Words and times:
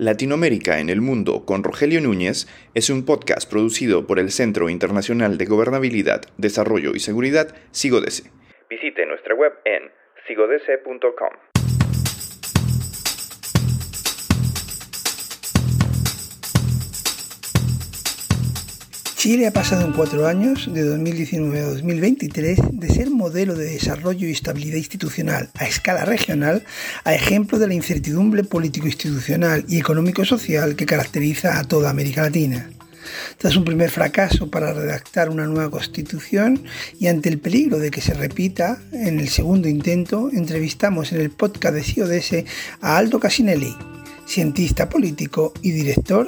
Latinoamérica 0.00 0.80
en 0.80 0.88
el 0.88 1.02
Mundo 1.02 1.44
con 1.44 1.62
Rogelio 1.62 2.00
Núñez 2.00 2.46
es 2.74 2.88
un 2.88 3.04
podcast 3.04 3.46
producido 3.50 4.06
por 4.06 4.18
el 4.18 4.30
Centro 4.30 4.70
Internacional 4.70 5.36
de 5.36 5.44
Gobernabilidad, 5.44 6.22
Desarrollo 6.38 6.92
y 6.94 7.00
Seguridad, 7.00 7.54
SIGODESE. 7.72 8.30
Visite 8.70 9.04
nuestra 9.04 9.34
web 9.34 9.52
en 9.66 9.90
sigodese.com. 10.26 11.49
Chile 19.30 19.46
ha 19.46 19.52
pasado 19.52 19.86
en 19.86 19.92
cuatro 19.92 20.26
años, 20.26 20.68
de 20.74 20.82
2019 20.82 21.60
a 21.60 21.66
2023, 21.66 22.58
de 22.72 22.88
ser 22.88 23.10
modelo 23.10 23.54
de 23.54 23.66
desarrollo 23.66 24.26
y 24.26 24.32
estabilidad 24.32 24.78
institucional 24.78 25.50
a 25.54 25.66
escala 25.66 26.04
regional 26.04 26.64
a 27.04 27.14
ejemplo 27.14 27.60
de 27.60 27.68
la 27.68 27.74
incertidumbre 27.74 28.42
político-institucional 28.42 29.64
y 29.68 29.78
económico-social 29.78 30.74
que 30.74 30.84
caracteriza 30.84 31.60
a 31.60 31.62
toda 31.62 31.90
América 31.90 32.22
Latina. 32.22 32.70
Tras 33.38 33.54
un 33.54 33.64
primer 33.64 33.92
fracaso 33.92 34.50
para 34.50 34.72
redactar 34.72 35.30
una 35.30 35.46
nueva 35.46 35.70
constitución 35.70 36.64
y 36.98 37.06
ante 37.06 37.28
el 37.28 37.38
peligro 37.38 37.78
de 37.78 37.92
que 37.92 38.00
se 38.00 38.14
repita, 38.14 38.82
en 38.90 39.20
el 39.20 39.28
segundo 39.28 39.68
intento 39.68 40.28
entrevistamos 40.32 41.12
en 41.12 41.20
el 41.20 41.30
podcast 41.30 41.74
de 41.76 41.84
CIODS 41.84 42.44
a 42.80 42.96
Aldo 42.96 43.20
Casinelli, 43.20 43.76
cientista 44.26 44.88
político 44.88 45.52
y 45.62 45.70
director 45.70 46.26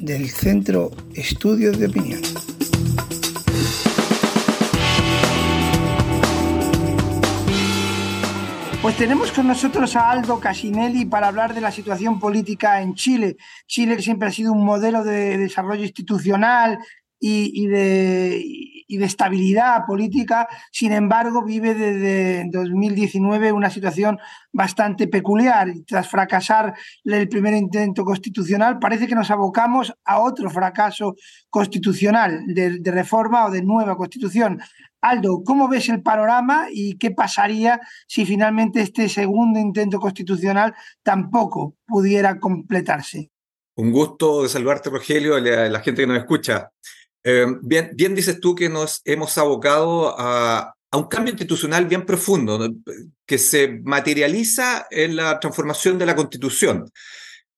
del 0.00 0.28
Centro 0.30 0.90
Estudios 1.14 1.78
de 1.78 1.86
Opinión. 1.86 2.20
Pues 8.80 8.96
tenemos 8.96 9.32
con 9.32 9.46
nosotros 9.46 9.96
a 9.96 10.10
Aldo 10.10 10.40
Casinelli 10.40 11.04
para 11.04 11.28
hablar 11.28 11.52
de 11.52 11.60
la 11.60 11.72
situación 11.72 12.20
política 12.20 12.80
en 12.80 12.94
Chile. 12.94 13.36
Chile 13.66 14.00
siempre 14.00 14.28
ha 14.28 14.32
sido 14.32 14.52
un 14.52 14.64
modelo 14.64 15.04
de 15.04 15.36
desarrollo 15.36 15.82
institucional 15.82 16.78
y, 17.20 17.66
de, 17.66 18.40
y 18.86 18.96
de 18.96 19.04
estabilidad 19.04 19.84
política, 19.86 20.48
sin 20.70 20.92
embargo, 20.92 21.44
vive 21.44 21.74
desde 21.74 22.48
2019 22.50 23.52
una 23.52 23.70
situación 23.70 24.18
bastante 24.52 25.08
peculiar. 25.08 25.68
Tras 25.86 26.08
fracasar 26.08 26.74
el 27.04 27.28
primer 27.28 27.54
intento 27.54 28.04
constitucional, 28.04 28.78
parece 28.78 29.06
que 29.06 29.14
nos 29.14 29.30
abocamos 29.30 29.92
a 30.04 30.20
otro 30.20 30.48
fracaso 30.50 31.16
constitucional 31.50 32.42
de, 32.46 32.78
de 32.78 32.90
reforma 32.90 33.46
o 33.46 33.50
de 33.50 33.62
nueva 33.62 33.96
constitución. 33.96 34.60
Aldo, 35.00 35.42
¿cómo 35.44 35.68
ves 35.68 35.88
el 35.88 36.02
panorama 36.02 36.66
y 36.72 36.98
qué 36.98 37.12
pasaría 37.12 37.80
si 38.06 38.26
finalmente 38.26 38.80
este 38.80 39.08
segundo 39.08 39.60
intento 39.60 40.00
constitucional 40.00 40.74
tampoco 41.02 41.76
pudiera 41.86 42.40
completarse? 42.40 43.30
Un 43.76 43.92
gusto 43.92 44.42
de 44.42 44.48
saludarte, 44.48 44.90
Rogelio, 44.90 45.36
a 45.36 45.40
la 45.40 45.80
gente 45.80 46.02
que 46.02 46.08
nos 46.08 46.18
escucha. 46.18 46.72
Eh, 47.24 47.46
bien, 47.62 47.90
bien 47.94 48.14
dices 48.14 48.40
tú 48.40 48.54
que 48.54 48.68
nos 48.68 49.00
hemos 49.04 49.36
abocado 49.38 50.14
a, 50.18 50.74
un 50.92 51.08
cambio 51.08 51.32
institucional 51.32 51.84
bien 51.86 52.06
profundo, 52.06 52.58
que 53.26 53.36
se 53.36 53.80
materializa 53.84 54.86
en 54.90 55.16
la 55.16 55.38
transformación 55.38 55.98
de 55.98 56.06
la 56.06 56.16
Constitución, 56.16 56.90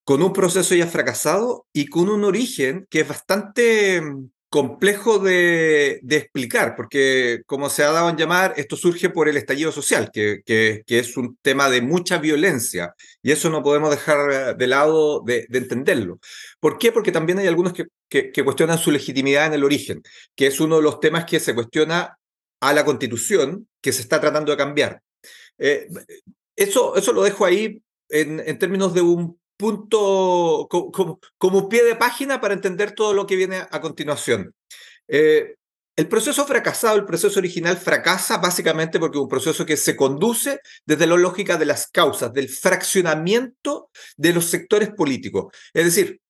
con 0.03 0.23
un 0.23 0.33
proceso 0.33 0.75
ya 0.75 0.89
fracasado 0.89 1.67
y 1.73 1.87
con 1.87 2.09
un 2.09 2.25
origen 2.25 2.89
que 2.91 3.01
es 3.01 3.09
bastante 3.09 4.03
complejo 4.51 5.21
de, 5.21 6.01
explicar, 6.11 6.75
porque 6.77 7.43
como 7.47 7.71
se 7.71 7.85
ha 7.85 7.93
dado 7.93 8.11
en 8.11 8.17
llamar, 8.17 8.53
esto 8.57 8.77
surge 8.77 9.09
por 9.09 9.29
el 9.29 9.37
estallido 9.37 9.71
social, 9.71 10.11
que, 10.13 10.43
que, 10.45 10.83
es 10.87 11.17
un 11.17 11.39
tema 11.41 11.71
de 11.71 11.81
mucha 11.83 12.19
violencia, 12.19 12.95
y 13.23 13.31
eso 13.31 13.49
no 13.49 13.63
podemos 13.63 13.91
dejar 13.91 14.57
de 14.57 14.67
lado 14.67 15.21
de, 15.21 15.47
entenderlo. 15.53 16.19
¿Por 16.59 16.79
qué? 16.79 16.91
Porque 16.91 17.13
también 17.13 17.39
hay 17.39 17.47
algunos 17.47 17.73
que, 17.73 17.87
que, 18.09 18.45
cuestionan 18.45 18.79
su 18.79 18.91
legitimidad 18.91 19.47
en 19.47 19.55
el 19.55 19.65
origen, 19.65 20.03
que 20.35 20.49
es 20.49 20.59
uno 20.61 20.77
de 20.77 20.83
los 20.83 20.99
temas 20.99 21.25
que 21.27 21.39
se 21.39 21.55
cuestiona 21.55 22.19
a 22.61 22.73
la 22.73 22.85
constitución 22.85 23.69
que 23.81 23.93
se 23.93 24.03
está 24.03 24.21
tratando 24.21 24.51
de 24.51 24.59
cambiar. 24.59 25.01
Eh, 25.59 25.89
eso, 26.57 26.97
eso 26.97 27.13
lo 27.13 27.23
dejo 27.23 27.45
ahí 27.45 27.81
en, 28.09 28.41
en 28.41 28.59
términos 28.59 28.95
de 28.95 29.01
un 29.01 29.40
punto, 29.61 30.67
como, 30.71 31.21
como, 31.37 31.69
pie 31.69 31.85
de 31.85 31.95
página 31.95 32.41
para 32.41 32.55
entender 32.55 32.93
todo 32.93 33.13
lo 33.13 33.27
que 33.27 33.37
viene 33.37 33.59
a 33.71 33.81
continuación. 33.83 34.55
Eh, 35.07 35.57
el 35.97 36.09
proceso 36.09 36.47
fracasado, 36.47 36.97
el 36.97 37.05
proceso 37.05 37.39
original 37.39 37.77
fracasa 37.77 38.39
básicamente 38.39 38.99
porque 38.99 39.19
es 39.19 39.23
un 39.23 39.29
proceso 39.29 39.67
que 39.67 39.77
se 39.77 39.97
conduce 39.97 40.61
desde 40.87 41.07
la 41.07 41.17
lógica 41.17 41.59
de 41.59 41.67
las 41.67 41.89
causas, 41.89 42.33
del 42.33 42.49
fraccionamiento 42.49 43.91
de 44.17 44.33
los 44.33 44.47
sectores 44.47 44.89
políticos. 44.91 45.53
Es 45.75 45.85
decir, 45.85 46.21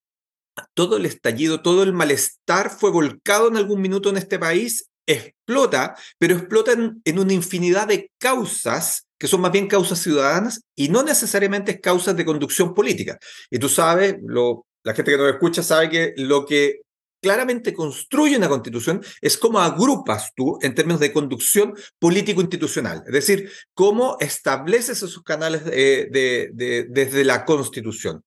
todo 0.74 0.96
el 0.96 1.06
estallido, 1.06 1.62
todo 1.62 1.84
el 1.84 1.92
malestar 1.92 2.70
fue 2.70 2.90
volcado 2.90 3.46
en 3.46 3.56
algún 3.56 3.80
minuto 3.80 4.10
en 4.10 4.16
este 4.16 4.40
país, 4.40 4.90
explota, 5.06 5.94
pero 6.18 6.34
explota 6.34 6.72
en 6.72 7.18
una 7.18 7.32
infinidad 7.32 7.86
de 7.86 8.10
causas 8.18 9.06
que 9.20 9.28
son 9.28 9.42
más 9.42 9.52
bien 9.52 9.68
causas 9.68 9.98
ciudadanas 9.98 10.62
y 10.74 10.88
no 10.88 11.02
necesariamente 11.02 11.78
causas 11.78 12.16
de 12.16 12.24
conducción 12.24 12.72
política. 12.72 13.18
Y 13.50 13.58
tú 13.58 13.68
sabes, 13.68 14.16
lo, 14.24 14.66
la 14.82 14.94
gente 14.94 15.12
que 15.12 15.18
nos 15.18 15.30
escucha 15.30 15.62
sabe 15.62 15.90
que 15.90 16.14
lo 16.16 16.46
que 16.46 16.80
claramente 17.20 17.74
construye 17.74 18.38
una 18.38 18.48
constitución 18.48 19.04
es 19.20 19.36
cómo 19.36 19.60
agrupas 19.60 20.32
tú 20.34 20.58
en 20.62 20.74
términos 20.74 21.00
de 21.00 21.12
conducción 21.12 21.74
político-institucional, 21.98 23.02
es 23.06 23.12
decir, 23.12 23.50
cómo 23.74 24.16
estableces 24.20 25.02
esos 25.02 25.22
canales 25.22 25.66
de, 25.66 26.86
desde 26.88 27.24
la 27.24 27.44
constitución. 27.44 28.24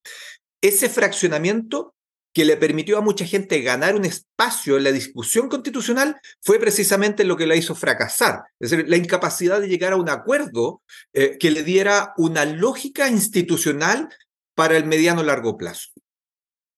Ese 0.60 0.88
fraccionamiento 0.88 1.96
que 2.34 2.44
le 2.44 2.56
permitió 2.56 2.98
a 2.98 3.00
mucha 3.00 3.24
gente 3.24 3.62
ganar 3.62 3.94
un 3.94 4.04
espacio 4.04 4.76
en 4.76 4.84
la 4.84 4.92
discusión 4.92 5.48
constitucional 5.48 6.20
fue 6.42 6.58
precisamente 6.58 7.22
lo 7.24 7.36
que 7.36 7.46
la 7.46 7.54
hizo 7.54 7.76
fracasar. 7.76 8.42
Es 8.58 8.70
decir, 8.70 8.86
la 8.88 8.96
incapacidad 8.96 9.60
de 9.60 9.68
llegar 9.68 9.92
a 9.92 9.96
un 9.96 10.10
acuerdo 10.10 10.82
eh, 11.12 11.38
que 11.38 11.52
le 11.52 11.62
diera 11.62 12.12
una 12.16 12.44
lógica 12.44 13.08
institucional 13.08 14.08
para 14.56 14.76
el 14.76 14.84
mediano 14.84 15.22
largo 15.22 15.56
plazo. 15.56 15.90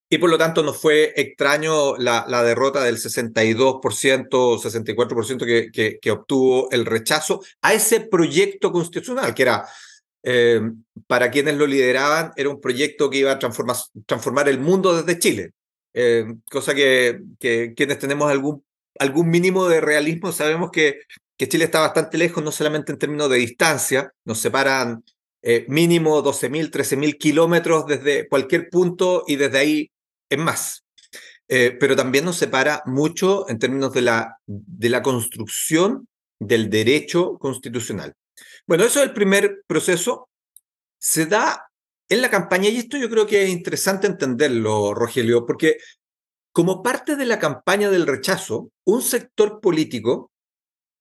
Y 0.09 0.19
por 0.19 0.29
lo 0.29 0.37
tanto 0.37 0.61
no 0.63 0.73
fue 0.73 1.11
extraño 1.17 1.97
la, 1.97 2.43
derrota 2.43 2.83
del 2.83 2.97
62%, 2.97 3.81
64% 3.81 5.45
que, 5.45 5.71
que, 5.71 5.99
que 5.99 6.11
obtuvo 6.11 6.69
el 6.71 6.85
rechazo 6.85 7.41
a 7.61 7.73
ese 7.73 8.01
proyecto 8.01 8.71
constitucional, 8.71 9.33
que 9.33 9.41
era 9.41 9.67
eh, 10.23 10.61
para 11.07 11.31
quienes 11.31 11.55
lo 11.55 11.67
lideraban, 11.67 12.31
era 12.35 12.49
un 12.49 12.59
proyecto 12.59 13.09
que 13.09 13.19
iba 13.19 13.31
a 13.31 13.39
transformar, 13.39 13.77
transformar 14.05 14.49
el 14.49 14.59
mundo 14.59 14.95
desde 14.95 15.19
Chile. 15.19 15.51
Eh, 15.93 16.25
cosa 16.51 16.75
que, 16.75 17.21
que, 17.39 17.73
quienes 17.75 17.99
tenemos 17.99 18.29
algún, 18.29 18.63
algún 18.99 19.29
mínimo 19.29 19.67
de 19.67 19.81
realismo 19.81 20.31
sabemos 20.31 20.69
que, 20.71 20.99
que 21.37 21.47
Chile 21.47 21.65
está 21.65 21.79
bastante 21.79 22.17
lejos, 22.17 22.43
no 22.43 22.51
solamente 22.51 22.91
en 22.91 22.97
términos 22.97 23.29
de 23.29 23.37
distancia, 23.37 24.11
nos 24.25 24.39
separan 24.39 25.03
eh, 25.41 25.65
mínimo 25.69 26.23
12.000, 26.23 26.71
13.000 26.71 27.17
kilómetros 27.17 27.85
desde 27.87 28.27
cualquier 28.27 28.69
punto 28.69 29.23
y 29.27 29.37
desde 29.37 29.57
ahí 29.59 29.91
es 30.29 30.37
más. 30.37 30.83
pero 31.47 31.95
también 31.95 32.25
nos 32.25 32.35
separa 32.37 32.81
mucho 32.85 33.47
en 33.49 33.59
términos 33.59 33.93
de 33.93 34.01
la, 34.01 34.37
de 34.45 34.89
la 34.89 35.01
construcción 35.01 36.07
del 36.39 36.69
derecho 36.69 37.37
constitucional. 37.39 38.13
Bueno, 38.65 38.83
eso 38.83 38.99
es 38.99 39.07
el 39.07 39.13
primer 39.13 39.63
proceso. 39.67 40.29
Se 40.99 41.25
da 41.25 41.69
en 42.09 42.21
la 42.21 42.29
campaña, 42.29 42.69
y 42.69 42.77
esto 42.77 42.97
yo 42.97 43.09
creo 43.09 43.27
que 43.27 43.43
es 43.43 43.49
interesante 43.49 44.07
entenderlo, 44.07 44.93
Rogelio, 44.93 45.45
porque 45.45 45.77
como 46.51 46.81
parte 46.81 47.15
de 47.15 47.25
la 47.25 47.39
campaña 47.39 47.89
del 47.89 48.07
rechazo, 48.07 48.71
un 48.85 49.01
sector 49.01 49.61
político 49.61 50.31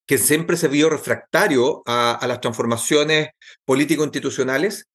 que 0.07 0.19
siempre 0.19 0.57
se 0.57 0.69
vio 0.69 0.91
refractario 0.91 1.83
a, 1.87 2.13
a 2.13 2.27
las 2.27 2.41
transformaciones 2.41 3.31
político-institucionales, 3.65 4.87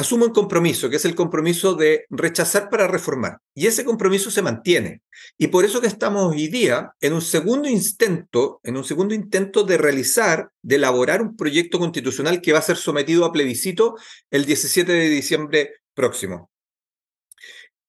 asume 0.00 0.24
un 0.24 0.32
compromiso, 0.32 0.88
que 0.88 0.96
es 0.96 1.04
el 1.04 1.14
compromiso 1.14 1.74
de 1.74 2.06
rechazar 2.08 2.70
para 2.70 2.88
reformar. 2.88 3.38
Y 3.54 3.66
ese 3.66 3.84
compromiso 3.84 4.30
se 4.30 4.40
mantiene. 4.40 5.02
Y 5.36 5.48
por 5.48 5.64
eso 5.64 5.80
que 5.82 5.86
estamos 5.86 6.32
hoy 6.32 6.48
día 6.48 6.94
en 7.00 7.12
un 7.12 7.20
segundo 7.20 7.68
intento, 7.68 8.60
en 8.62 8.78
un 8.78 8.84
segundo 8.84 9.14
intento 9.14 9.62
de 9.62 9.76
realizar, 9.76 10.50
de 10.62 10.76
elaborar 10.76 11.20
un 11.20 11.36
proyecto 11.36 11.78
constitucional 11.78 12.40
que 12.40 12.52
va 12.52 12.60
a 12.60 12.62
ser 12.62 12.78
sometido 12.78 13.26
a 13.26 13.32
plebiscito 13.32 13.96
el 14.30 14.46
17 14.46 14.90
de 14.90 15.08
diciembre 15.10 15.74
próximo. 15.92 16.50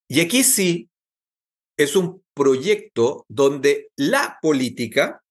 Y 0.10 0.20
aquí 0.20 0.44
sí 0.44 0.90
es 1.78 1.96
un 1.96 2.22
proyecto 2.34 3.26
donde 3.30 3.90
la 3.96 4.38
política, 4.42 5.24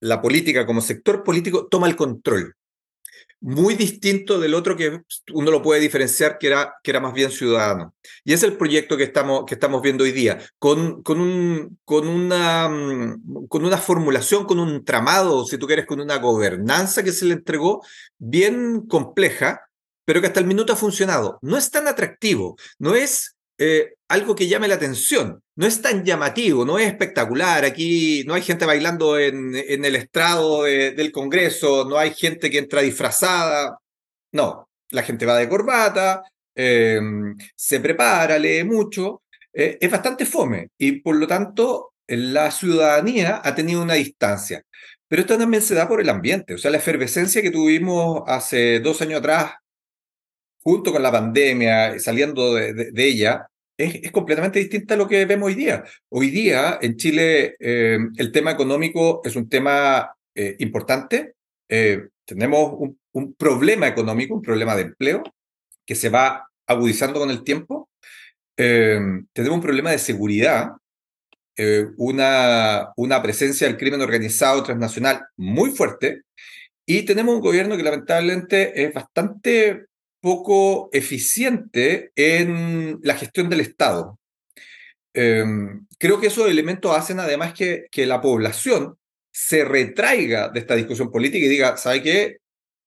la 0.00 0.22
política 0.22 0.66
como 0.66 0.82
sector 0.82 1.24
político, 1.24 1.66
toma 1.66 1.88
el 1.88 1.96
control 1.96 2.54
muy 3.40 3.74
distinto 3.74 4.38
del 4.38 4.54
otro 4.54 4.76
que 4.76 5.02
uno 5.32 5.50
lo 5.50 5.62
puede 5.62 5.80
diferenciar, 5.80 6.38
que 6.38 6.48
era, 6.48 6.74
que 6.82 6.90
era 6.90 7.00
más 7.00 7.12
bien 7.14 7.30
ciudadano. 7.30 7.94
Y 8.24 8.32
es 8.32 8.42
el 8.42 8.56
proyecto 8.56 8.96
que 8.96 9.04
estamos, 9.04 9.44
que 9.46 9.54
estamos 9.54 9.82
viendo 9.82 10.04
hoy 10.04 10.12
día, 10.12 10.38
con, 10.58 11.02
con, 11.02 11.20
un, 11.20 11.78
con, 11.84 12.06
una, 12.06 12.68
mm, 12.68 13.46
con 13.48 13.64
una 13.64 13.78
formulación, 13.78 14.44
con 14.44 14.60
un 14.60 14.84
tramado, 14.84 15.44
si 15.46 15.58
tú 15.58 15.66
quieres, 15.66 15.86
con 15.86 16.00
una 16.00 16.18
gobernanza 16.18 17.02
que 17.02 17.12
se 17.12 17.24
le 17.24 17.34
entregó 17.34 17.82
bien 18.18 18.86
compleja, 18.86 19.62
pero 20.04 20.20
que 20.20 20.26
hasta 20.26 20.40
el 20.40 20.46
minuto 20.46 20.72
ha 20.72 20.76
funcionado. 20.76 21.38
No 21.42 21.56
es 21.56 21.70
tan 21.70 21.88
atractivo, 21.88 22.56
no 22.78 22.94
es 22.94 23.36
eh, 23.60 23.94
algo 24.08 24.34
que 24.34 24.48
llame 24.48 24.68
la 24.68 24.76
atención. 24.76 25.42
No 25.56 25.66
es 25.66 25.82
tan 25.82 26.04
llamativo, 26.04 26.64
no 26.64 26.78
es 26.78 26.86
espectacular. 26.88 27.64
Aquí 27.64 28.24
no 28.26 28.34
hay 28.34 28.42
gente 28.42 28.64
bailando 28.64 29.18
en, 29.18 29.54
el 29.54 29.96
estrado 29.96 30.64
del 30.64 31.12
Congreso, 31.12 31.84
no 31.84 31.98
hay 31.98 32.14
gente 32.14 32.50
que 32.50 32.58
entra 32.58 32.80
disfrazada. 32.80 33.78
No, 34.32 34.68
la 34.90 35.02
gente 35.02 35.26
va 35.26 35.36
de 35.36 35.48
corbata, 35.48 36.22
em, 36.54 37.36
se 37.54 37.80
prepara, 37.80 38.38
lee 38.38 38.64
mucho. 38.64 39.22
Eh, 39.52 39.78
es 39.80 39.90
bastante 39.90 40.24
fome 40.26 40.68
y 40.78 41.00
por 41.00 41.16
lo 41.16 41.26
tanto 41.26 41.92
la 42.06 42.50
ciudadanía 42.50 43.40
ha 43.44 43.54
tenido 43.54 43.82
una 43.82 43.94
distancia. 43.94 44.62
Pero 45.08 45.22
esto 45.22 45.36
también 45.38 45.62
se 45.62 45.74
da 45.74 45.88
por 45.88 46.00
el 46.00 46.08
ambiente, 46.08 46.54
o 46.54 46.58
sea, 46.58 46.70
la 46.70 46.78
efervescencia 46.78 47.42
que 47.42 47.50
tuvimos 47.50 48.22
hace 48.26 48.80
dos 48.80 49.02
años 49.02 49.18
atrás, 49.20 49.54
junto 50.62 50.92
con 50.92 51.02
la 51.02 51.12
pandemia, 51.12 51.98
saliendo 51.98 52.54
de, 52.54 52.92
ella, 52.96 53.49
es, 53.84 54.10
completamente 54.12 54.58
distinta 54.58 54.94
a 54.94 54.96
lo 54.96 55.08
que 55.08 55.24
vemos 55.24 55.48
hoy 55.48 55.54
día. 55.54 55.84
Hoy 56.08 56.30
día 56.30 56.78
en 56.80 56.96
Chile 56.96 57.56
eh, 57.58 57.98
el 58.16 58.32
tema 58.32 58.52
económico 58.52 59.22
es 59.24 59.36
un 59.36 59.48
tema 59.48 60.14
eh, 60.34 60.56
importante. 60.58 61.34
Eh, 61.68 62.08
tenemos 62.24 62.74
un, 62.78 62.98
un, 63.12 63.34
problema 63.34 63.88
económico, 63.88 64.34
un 64.34 64.42
problema 64.42 64.76
de 64.76 64.82
empleo 64.82 65.22
que 65.86 65.94
se 65.94 66.08
va 66.08 66.48
agudizando 66.66 67.20
con 67.20 67.30
el 67.30 67.42
tiempo. 67.42 67.88
tenemos 68.56 69.56
un 69.56 69.62
problema 69.62 69.90
de 69.90 69.98
seguridad 69.98 70.72
una, 71.98 72.90
una 72.96 73.20
presencia 73.20 73.66
del 73.66 73.76
crimen 73.76 74.00
organizado 74.00 74.62
transnacional 74.62 75.26
muy 75.36 75.70
fuerte 75.70 76.22
y 76.86 77.02
tenemos 77.02 77.34
un 77.34 77.42
gobierno 77.42 77.76
que 77.76 77.82
lamentablemente 77.82 78.82
es 78.82 78.94
bastante 78.94 79.89
poco 80.20 80.90
eficiente 80.92 82.12
en 82.14 82.98
la 83.02 83.14
gestión 83.14 83.48
del 83.48 83.60
Estado. 83.60 84.18
Em, 85.14 85.86
creo 85.98 86.20
que 86.20 86.28
esos 86.28 86.48
elementos 86.48 86.96
hacen 86.96 87.20
además 87.20 87.54
que, 87.54 87.88
la 88.06 88.20
población 88.20 88.96
se 89.32 89.64
retraiga 89.64 90.48
de 90.48 90.60
esta 90.60 90.74
discusión 90.74 91.10
política 91.10 91.46
y 91.46 91.48
diga, 91.48 91.76
¿sabe 91.76 92.02
qué? 92.02 92.36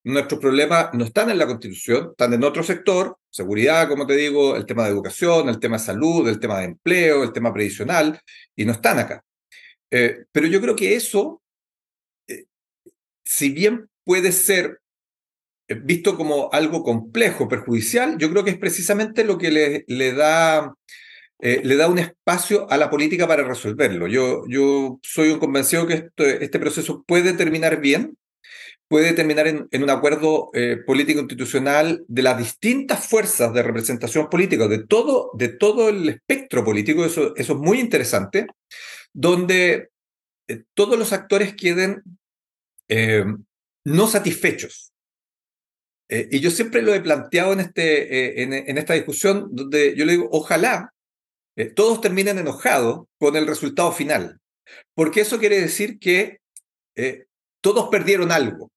nuestros 0.06 0.40
problemas 0.40 0.90
no 0.94 1.06
están 1.06 1.30
en 1.30 1.38
la 1.38 1.48
Constitución, 1.48 2.10
están 2.12 2.34
en 2.34 2.44
otro 2.44 2.62
sector, 2.62 3.18
seguridad, 3.30 3.88
como 3.88 4.06
te 4.06 4.16
digo, 4.16 4.56
el 4.56 4.66
tema 4.66 4.84
de 4.84 4.90
educación, 4.90 5.48
el 5.48 5.60
tema 5.60 5.78
de 5.78 5.84
salud, 5.84 6.28
el 6.28 6.40
tema 6.40 6.60
de 6.60 6.66
empleo, 6.66 7.24
el 7.24 7.32
tema 7.32 7.54
previsional, 7.54 8.20
y 8.56 8.66
no 8.66 8.74
están 8.74 9.00
acá. 9.00 9.24
Eh, 9.90 10.26
pero 10.32 10.48
yo 10.48 10.60
creo 10.60 10.76
que 10.76 10.96
eso, 10.96 11.42
eh, 12.28 12.46
si 13.24 13.50
bien 13.52 13.90
puede 14.04 14.32
ser 14.34 14.82
visto 15.75 16.16
como 16.18 16.50
algo 16.52 16.84
complejo, 16.84 17.48
perjudicial, 17.48 18.18
yo 18.18 18.30
creo 18.30 18.44
que 18.44 18.52
es 18.52 18.58
precisamente 18.58 19.24
lo 19.24 19.38
que 19.38 19.52
le, 19.52 19.84
le 19.88 20.14
da... 20.14 20.75
le 21.40 21.75
da 21.75 21.90
un 21.90 22.00
espacio 22.00 22.72
a 22.72 22.78
la 22.78 22.90
política 22.90 23.28
para 23.28 23.44
resolverlo. 23.44 24.08
Yo, 24.08 24.44
yo 24.48 25.00
soy 25.04 25.30
un 25.30 25.40
convencido 25.40 25.86
que 25.86 26.10
este 26.18 26.60
proceso 26.60 27.04
puede 27.06 27.34
terminar 27.34 27.81
bien, 27.81 28.18
puede 28.94 29.14
terminar 29.14 29.48
en, 29.48 29.84
un 29.84 29.90
acuerdo 29.90 30.52
eh, 30.54 30.78
político 30.78 31.20
institucional 31.20 32.06
de 32.08 32.22
las 32.22 32.38
distintas 32.38 33.08
fuerzas 33.08 33.52
de 33.52 33.64
representación 33.64 34.30
política, 34.30 34.68
de 34.68 34.86
todo, 34.86 35.31
de 35.34 35.48
todo 35.48 35.90
el 35.90 36.10
espectro 36.10 36.64
político, 36.64 37.04
eso, 37.04 37.36
eso 37.36 37.54
es 37.54 37.60
muy 37.60 37.80
interesante, 37.80 38.46
donde 39.12 39.90
eh, 40.48 40.64
todos 40.75 41.00
los 41.00 41.12
actores 41.12 41.56
queden 41.56 42.04
eh, 42.88 43.25
no 43.84 44.06
satisfechos. 44.06 44.93
Y 46.31 46.39
yo 46.39 46.51
siempre 46.51 46.81
lo 46.81 46.94
he 46.94 47.01
planteado 47.01 47.54
en, 47.54 47.60
este, 47.62 48.44
en, 48.44 48.54
en, 48.54 48.77
esta 48.77 48.94
discusión, 48.94 49.50
donde 49.51 49.95
yo 49.95 50.06
le 50.06 50.13
digo, 50.13 50.30
ojalá 50.31 50.94
todos 51.75 52.01
terminen 52.01 52.38
enojados 52.38 53.06
con 53.19 53.36
el 53.36 53.48
resultado 53.48 53.92
final, 53.92 54.39
porque 54.95 55.21
eso 55.21 55.39
quiere 55.39 55.60
decir 55.60 56.00
que 56.00 56.39
todos 57.62 57.89
perdieron 57.89 58.31
algo 58.31 58.71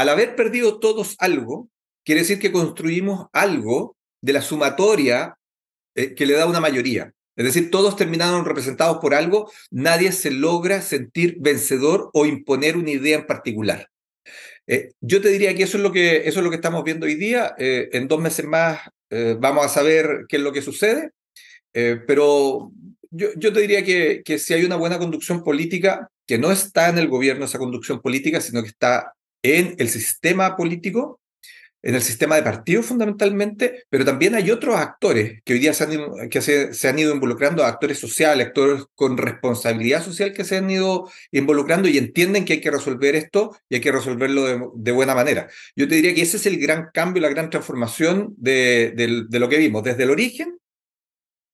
al 0.00 0.08
haber 0.08 0.34
perdido 0.34 0.78
todos 0.78 1.14
algo, 1.18 1.68
quiere 2.06 2.22
decir 2.22 2.38
que 2.38 2.52
construimos 2.52 3.26
algo 3.34 3.98
de 4.22 4.32
la 4.32 4.40
sumatoria 4.40 5.36
eh, 5.94 6.14
que 6.14 6.24
le 6.24 6.32
da 6.32 6.46
una 6.46 6.58
mayoría. 6.58 7.12
Es 7.36 7.44
decir, 7.44 7.70
todos 7.70 7.96
terminaron 7.96 8.46
representados 8.46 8.96
por 8.98 9.14
algo, 9.14 9.52
nadie 9.70 10.12
se 10.12 10.30
logra 10.30 10.80
sentir 10.80 11.36
vencedor 11.40 12.08
o 12.14 12.24
imponer 12.24 12.78
una 12.78 12.92
idea 12.92 13.18
en 13.18 13.26
particular. 13.26 13.88
Eh, 14.72 14.92
yo 15.00 15.20
te 15.20 15.30
diría 15.30 15.52
que 15.54 15.64
eso 15.64 15.78
es 15.78 15.82
lo 15.82 15.90
que, 15.90 16.28
eso 16.28 16.38
es 16.38 16.44
lo 16.44 16.50
que 16.50 16.56
estamos 16.56 16.84
viendo 16.84 17.06
hoy 17.06 17.16
día. 17.16 17.54
Eh, 17.58 17.88
en 17.92 18.06
dos 18.06 18.20
meses 18.20 18.46
más 18.46 18.80
vamos 19.40 19.66
a 19.66 19.68
saber 19.68 20.26
qué 20.28 20.36
es 20.36 20.42
lo 20.42 20.52
que 20.52 20.62
sucede, 20.62 21.10
pero 21.72 22.70
yo, 23.10 23.30
yo, 23.36 23.52
te 23.52 23.60
diría 23.60 23.82
que, 23.82 24.22
que 24.24 24.38
si 24.38 24.54
hay 24.54 24.64
una 24.64 24.76
buena 24.76 24.98
conducción 24.98 25.42
política, 25.42 26.08
que 26.28 26.38
no 26.38 26.52
está 26.52 26.90
en 26.90 26.98
el 26.98 27.08
gobierno 27.08 27.44
esa 27.44 27.58
conducción 27.58 28.00
política, 28.00 28.40
sino 28.40 28.62
que 28.62 28.68
está 28.68 29.14
en 29.42 29.74
el 29.78 29.88
sistema 29.88 30.56
político, 30.56 31.19
en 31.82 31.94
el 31.94 32.02
sistema 32.02 32.36
de 32.36 32.42
partidos 32.42 32.86
fundamentalmente, 32.86 33.84
pero 33.88 34.04
también 34.04 34.34
hay 34.34 34.50
otros 34.50 34.76
actores 34.76 35.40
que 35.44 35.54
hoy 35.54 35.58
día 35.58 35.72
se 35.72 35.84
han, 35.84 36.28
que 36.28 36.40
se, 36.40 36.88
han 36.88 36.98
ido 36.98 37.14
involucrando, 37.14 37.64
actores 37.64 37.98
sociales, 37.98 38.48
actores 38.48 38.84
con 38.94 39.16
responsabilidad 39.16 40.02
social 40.04 40.32
que 40.32 40.44
se 40.44 40.58
han 40.58 40.70
ido 40.70 41.10
involucrando 41.30 41.88
y 41.88 41.98
entienden 41.98 42.44
que 42.44 42.54
hay 42.54 42.60
que 42.60 42.70
resolver 42.70 43.14
esto 43.14 43.56
y 43.68 43.76
hay 43.76 43.80
que 43.80 43.92
resolverlo 43.92 44.72
de, 44.74 44.92
buena 44.92 45.14
manera. 45.14 45.48
Yo 45.76 45.88
te 45.88 45.94
diría 45.94 46.14
que 46.14 46.22
ese 46.22 46.36
es 46.36 46.46
el 46.46 46.58
gran 46.58 46.88
cambio, 46.92 47.22
la 47.22 47.28
gran 47.28 47.48
transformación 47.48 48.34
de, 48.36 48.92
de 49.28 49.38
lo 49.38 49.48
que 49.48 49.58
vimos, 49.58 49.82
desde 49.82 50.02
el 50.02 50.10
origen 50.10 50.58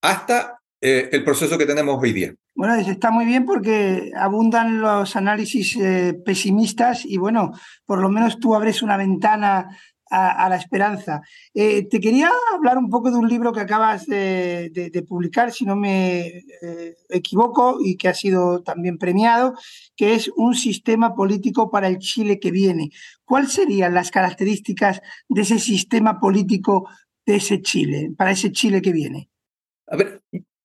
hasta 0.03 0.61
eh, 0.81 1.09
el 1.11 1.25
proceso 1.25 1.57
que 1.57 1.67
tenemos 1.67 1.99
hoy 2.03 2.13
día. 2.13 2.35
Bueno, 2.55 2.75
está 2.75 3.11
muy 3.11 3.25
bien 3.25 3.45
porque 3.45 4.13
abundan 4.17 4.81
los 4.81 5.17
análisis 5.17 5.77
eh, 5.77 6.15
pesimistas 6.25 7.05
y 7.05 7.17
bueno, 7.17 7.53
por 7.87 8.01
lo 8.01 8.09
menos 8.09 8.39
tú 8.39 8.55
abres 8.55 8.83
una 8.83 8.97
ventana 8.97 9.77
a, 10.11 10.49
la 10.49 10.57
esperanza. 10.57 11.23
Eh, 11.55 11.87
te 11.89 12.01
quería 12.01 12.31
hablar 12.55 12.79
un 12.79 12.89
poco 12.89 13.11
de 13.11 13.17
un 13.17 13.29
libro 13.29 13.53
que 13.53 13.61
acabas 13.61 14.07
de, 14.07 15.05
publicar, 15.09 15.53
si 15.53 15.65
no 15.65 15.77
me 15.77 16.45
equivoco, 17.09 17.79
y 17.81 17.97
que 17.97 18.09
ha 18.09 18.15
sido 18.15 18.63
también 18.63 18.99
premiado, 18.99 19.55
que 19.97 20.15
es 20.15 20.31
Un 20.37 20.55
sistema 20.55 21.15
político 21.15 21.71
para 21.71 21.89
el 21.89 21.99
Chile 21.99 22.39
que 22.39 22.51
viene. 22.51 22.91
¿Cuáles 23.25 23.53
serían 23.53 23.95
las 23.95 24.11
características 24.11 25.01
de 25.29 25.43
ese 25.43 25.59
sistema 25.59 26.21
político 26.21 26.89
de 27.25 27.37
ese 27.37 27.61
Chile, 27.61 28.13
para 28.17 28.31
ese 28.31 28.53
Chile 28.53 28.81
que 28.81 28.93
viene? 28.93 29.29
A 29.89 29.97
ver, 29.97 30.23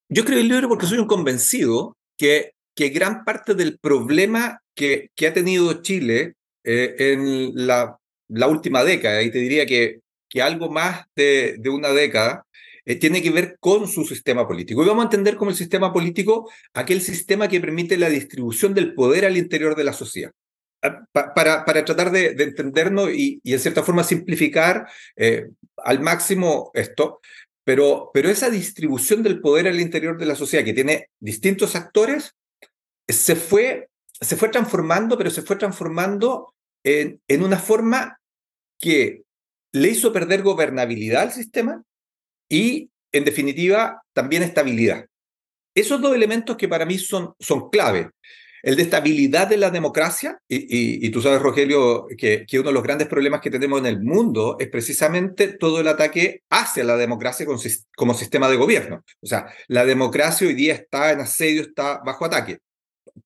yo 0.09 0.25
creo 0.25 0.39
el 0.39 0.47
libro 0.47 0.69
porque 0.69 0.85
soy 0.85 0.99
un 0.99 1.07
convencido 1.07 1.97
que, 2.17 2.53
que 2.75 2.89
gran 2.89 3.23
parte 3.23 3.55
del 3.55 3.79
problema 3.79 4.61
que, 4.75 5.09
que 5.15 5.27
ha 5.27 5.33
tenido 5.33 5.81
Chile 5.81 6.35
eh, 6.63 6.95
en 6.99 7.51
la, 7.55 7.97
la, 8.31 8.47
última 8.47 8.83
década, 8.83 9.21
y 9.21 9.31
te 9.31 9.39
diría 9.39 9.65
que, 9.65 9.99
que 10.29 10.41
algo 10.41 10.69
más 10.69 11.05
de, 11.15 11.55
de 11.59 11.69
una 11.69 11.89
década, 11.89 12.45
eh, 12.85 12.95
tiene 12.95 13.21
que 13.21 13.29
ver 13.29 13.57
con 13.59 13.87
su 13.87 14.05
sistema 14.05 14.47
político. 14.47 14.83
Y 14.83 14.87
vamos 14.87 15.03
a 15.03 15.05
entender 15.05 15.35
como 15.35 15.51
el 15.51 15.57
sistema 15.57 15.93
político 15.93 16.49
aquel 16.73 17.01
sistema 17.01 17.47
que 17.47 17.61
permite 17.61 17.97
la 17.97 18.09
distribución 18.09 18.73
del 18.73 18.93
poder 18.95 19.25
al 19.25 19.37
interior 19.37 19.75
de 19.75 19.83
la 19.83 19.93
sociedad. 19.93 20.31
Ah, 20.83 21.05
para, 21.13 21.63
para 21.63 21.85
tratar 21.85 22.11
de, 22.11 22.33
de 22.33 22.43
entendernos 22.43 23.11
y, 23.13 23.39
y, 23.43 23.53
en 23.53 23.59
cierta 23.59 23.83
forma 23.83 24.03
simplificar 24.03 24.87
eh, 25.15 25.47
al 25.77 25.99
máximo 25.99 26.71
esto, 26.73 27.19
pero, 27.63 28.09
pero 28.13 28.29
esa 28.29 28.49
distribución 28.49 29.21
del 29.21 29.41
poder 29.41 29.67
al 29.67 29.79
interior 29.79 30.17
de 30.17 30.25
la 30.25 30.35
sociedad, 30.35 30.65
que 30.65 30.73
tiene 30.73 31.09
distintos 31.19 31.75
actores, 31.75 32.33
se 33.07 33.35
fue, 33.35 33.89
se 34.19 34.35
fue 34.35 34.49
transformando, 34.49 35.19
pero 35.19 35.29
se 35.29 35.43
fue 35.43 35.55
transformando 35.55 36.55
en, 36.83 37.21
en 37.27 37.43
una 37.43 37.59
forma 37.59 38.19
que 38.81 39.23
le 39.71 39.89
hizo 39.89 40.11
perder 40.11 40.41
gobernabilidad 40.41 41.23
al 41.23 41.31
sistema 41.31 41.83
y, 42.49 42.89
en 43.11 43.23
definitiva, 43.23 44.01
también 44.13 44.43
estabilidad. 44.43 45.05
Esos 45.73 46.01
dos 46.01 46.13
elementos 46.13 46.57
que 46.57 46.67
para 46.67 46.85
mí 46.85 46.97
son, 46.97 47.33
son 47.39 47.69
clave 47.69 48.09
el 48.63 48.75
de 48.75 48.83
estabilidad 48.83 49.47
de 49.47 49.57
la 49.57 49.71
democracia, 49.71 50.39
y, 50.47 51.09
tú 51.09 51.21
sabes, 51.21 51.41
Rogelio, 51.41 52.07
que, 52.17 52.45
que, 52.47 52.59
uno 52.59 52.69
de 52.69 52.73
los 52.73 52.83
grandes 52.83 53.07
problemas 53.07 53.41
que 53.41 53.49
tenemos 53.49 53.79
en 53.79 53.87
el 53.87 54.01
mundo 54.01 54.57
es 54.59 54.69
precisamente 54.69 55.47
todo 55.47 55.79
el 55.79 55.87
ataque 55.87 56.43
hacia 56.49 56.83
la 56.83 56.97
democracia 56.97 57.45
como 57.95 58.13
sistema 58.13 58.49
de 58.49 58.57
gobierno. 58.57 59.03
O 59.19 59.27
sea, 59.27 59.47
la 59.67 59.85
democracia 59.85 60.47
hoy 60.47 60.53
día 60.53 60.73
está 60.73 61.11
en 61.11 61.21
asedio, 61.21 61.61
está 61.61 62.01
bajo 62.05 62.25
ataque. 62.25 62.59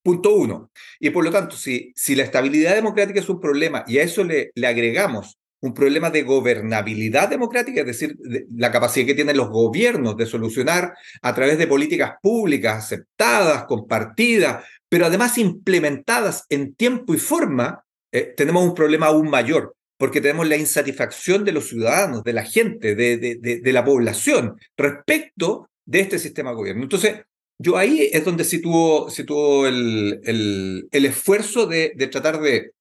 Punto 0.01 0.33
uno. 0.33 0.71
Y 0.99 1.09
por 1.09 1.23
lo 1.23 1.31
tanto, 1.31 1.57
si, 1.57 1.91
si 1.95 2.15
la 2.15 2.23
estabilidad 2.23 2.75
democrática 2.75 3.19
es 3.19 3.29
un 3.29 3.39
problema 3.39 3.83
y 3.87 3.97
a 3.97 4.03
eso 4.03 4.23
le, 4.23 4.51
le 4.55 4.67
agregamos 4.67 5.37
un 5.61 5.73
problema 5.73 6.09
de 6.09 6.23
gobernabilidad 6.23 7.29
democrática, 7.29 7.81
es 7.81 7.87
decir, 7.87 8.15
la 8.55 8.71
capacidad 8.71 9.05
que 9.05 9.15
tienen 9.15 9.37
los 9.37 9.49
gobiernos 9.49 10.15
de 10.15 10.25
solucionar 10.25 10.93
a 11.21 11.33
través 11.33 11.57
de 11.57 11.67
políticas 11.67 12.13
públicas 12.21 12.83
aceptadas, 12.83 13.65
compartidas, 13.65 14.63
pero 14.89 15.05
además 15.05 15.37
implementadas 15.37 16.45
en 16.49 16.75
tiempo 16.75 17.13
y 17.13 17.17
forma, 17.17 17.83
eh, 18.11 18.33
tenemos 18.37 18.63
un 18.63 18.75
problema 18.75 19.07
aún 19.07 19.29
mayor, 19.29 19.75
porque 19.97 20.21
tenemos 20.21 20.47
la 20.47 20.57
insatisfacción 20.57 21.43
de 21.43 21.51
los 21.53 21.67
ciudadanos, 21.69 22.23
de 22.23 22.33
la 22.33 22.43
gente, 22.43 22.95
de, 22.95 23.17
de, 23.17 23.73
la 23.73 23.83
población 23.83 24.57
respecto 24.77 25.69
de 25.85 26.01
este 26.01 26.19
sistema 26.19 26.49
de 26.51 26.55
gobierno. 26.57 26.83
Entonces, 26.83 27.21
yo 27.57 27.77
ahí 27.77 28.09
es 28.11 28.25
donde 28.25 28.43
situó, 28.43 29.09
situó 29.09 29.67
el, 29.67 30.19
el, 30.25 30.89
el 30.91 31.05
esfuerzo 31.05 31.65
de, 31.65 31.91
tratar 32.11 32.41
de 32.41 32.71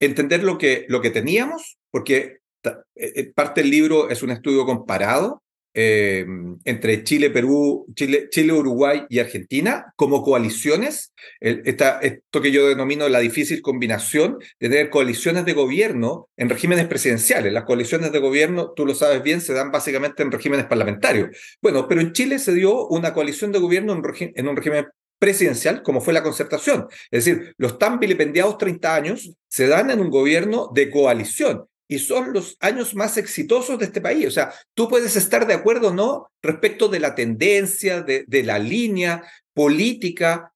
entender 0.00 0.42
lo 0.42 0.58
que, 0.58 0.86
lo 0.88 1.00
que 1.00 1.10
teníamos, 1.10 1.78
porque 1.90 2.38
eh, 2.64 2.72
eh, 2.94 3.32
parte 3.34 3.62
del 3.62 3.70
libro 3.70 4.10
es 4.10 4.22
un 4.22 4.30
estudio 4.30 4.66
comparado 4.66 5.42
eh, 5.72 6.26
entre 6.64 7.04
Chile, 7.04 7.30
Perú, 7.30 7.86
Chile, 7.94 8.28
Chile, 8.28 8.52
Uruguay 8.52 9.04
y 9.08 9.20
Argentina 9.20 9.92
como 9.94 10.22
coaliciones. 10.22 11.12
esto 11.40 12.42
que 12.42 12.50
yo 12.50 12.68
denomino 12.68 13.08
la 13.08 13.20
difícil 13.20 13.62
combinación 13.62 14.38
de 14.58 14.68
tener 14.68 14.90
coaliciones 14.90 15.44
de 15.44 15.52
gobierno 15.52 16.28
en 16.36 16.48
regímenes 16.48 16.86
presidenciales. 16.88 17.52
Las 17.52 17.64
coaliciones 17.64 18.10
de 18.10 18.18
gobierno, 18.18 18.72
tú 18.74 18.84
lo 18.84 18.94
sabes 18.94 19.22
bien, 19.22 19.40
se 19.40 19.52
dan 19.52 19.70
básicamente 19.70 20.24
en 20.24 20.32
regímenes 20.32 20.66
parlamentarios. 20.66 21.36
Bueno, 21.62 21.86
pero 21.86 22.00
en 22.00 22.12
Chile 22.12 22.40
se 22.40 22.52
dio 22.52 22.88
una 22.88 23.14
coalición 23.14 23.52
de 23.52 23.60
gobierno 23.60 23.92
en, 23.92 24.32
en 24.34 24.48
un 24.48 24.56
régimen 24.56 24.86
presidencial 25.20 25.82
como 25.82 26.00
fue 26.00 26.12
la 26.12 26.24
concertación. 26.24 26.88
Es 27.12 27.24
decir, 27.24 27.54
los 27.58 27.78
tan 27.78 28.00
vilipendiados 28.00 28.58
30 28.58 28.94
años 28.94 29.30
se 29.48 29.68
dan 29.68 29.90
en 29.90 30.00
un 30.00 30.10
gobierno 30.10 30.70
de 30.74 30.90
coalición 30.90 31.66
y 31.86 31.98
son 31.98 32.32
los 32.32 32.56
años 32.60 32.94
más 32.94 33.16
exitosos 33.16 33.78
de 33.78 33.84
este 33.84 34.00
país. 34.00 34.26
O 34.26 34.30
sea, 34.30 34.52
tú 34.74 34.88
puedes 34.88 35.16
estar 35.16 35.46
de 35.46 35.54
acuerdo 35.54 35.88
o 35.88 35.92
no 35.92 36.30
respecto 36.40 36.88
de 36.88 37.00
la 37.00 37.14
tendencia, 37.14 38.02
de, 38.02 38.42
la 38.44 38.58
línea 38.58 39.24
política, 39.52 40.52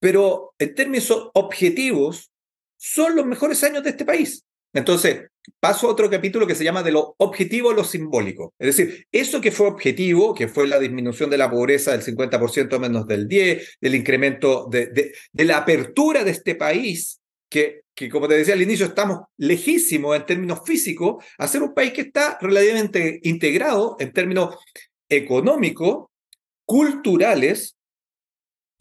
pero 0.00 0.54
en 0.58 0.74
términos 0.74 1.30
objetivos, 1.34 2.30
son 2.76 3.16
los 3.16 3.26
mejores 3.26 3.64
años 3.64 3.82
de 3.82 3.90
este 3.90 4.04
país. 4.04 4.44
Entonces, 4.72 5.29
paso 5.58 5.86
a 5.86 5.90
otro 5.90 6.10
capítulo 6.10 6.46
que 6.46 6.54
se 6.54 6.64
llama 6.64 6.82
de 6.82 6.92
lo 6.92 7.14
objetivo 7.18 7.70
a 7.70 7.74
lo 7.74 7.84
simbólico. 7.84 8.54
Es 8.58 8.76
decir, 8.76 9.06
eso 9.10 9.40
que 9.40 9.52
fue 9.52 9.66
objetivo, 9.66 10.34
que 10.34 10.48
fue 10.48 10.66
la 10.66 10.78
disminución 10.78 11.30
de 11.30 11.38
la 11.38 11.50
pobreza 11.50 11.92
del 11.92 12.02
50% 12.02 12.78
menos 12.78 13.06
del 13.06 13.28
10, 13.28 13.78
del 13.80 13.94
incremento 13.94 14.68
de, 14.70 14.86
de, 15.32 15.44
la 15.44 15.58
apertura 15.58 16.24
de 16.24 16.30
este 16.30 16.54
país 16.54 17.20
que, 17.48 17.82
que, 17.94 18.08
como 18.08 18.28
te 18.28 18.34
decía 18.34 18.54
al 18.54 18.62
inicio, 18.62 18.86
estamos 18.86 19.20
lejísimos 19.36 20.16
en 20.16 20.26
términos 20.26 20.60
físicos 20.64 21.24
a 21.38 21.48
ser 21.48 21.62
un 21.62 21.74
país 21.74 21.92
que 21.92 22.02
está 22.02 22.38
relativamente 22.40 23.20
integrado 23.24 23.96
en 23.98 24.12
términos 24.12 24.56
económicos, 25.08 26.06
culturales 26.64 27.76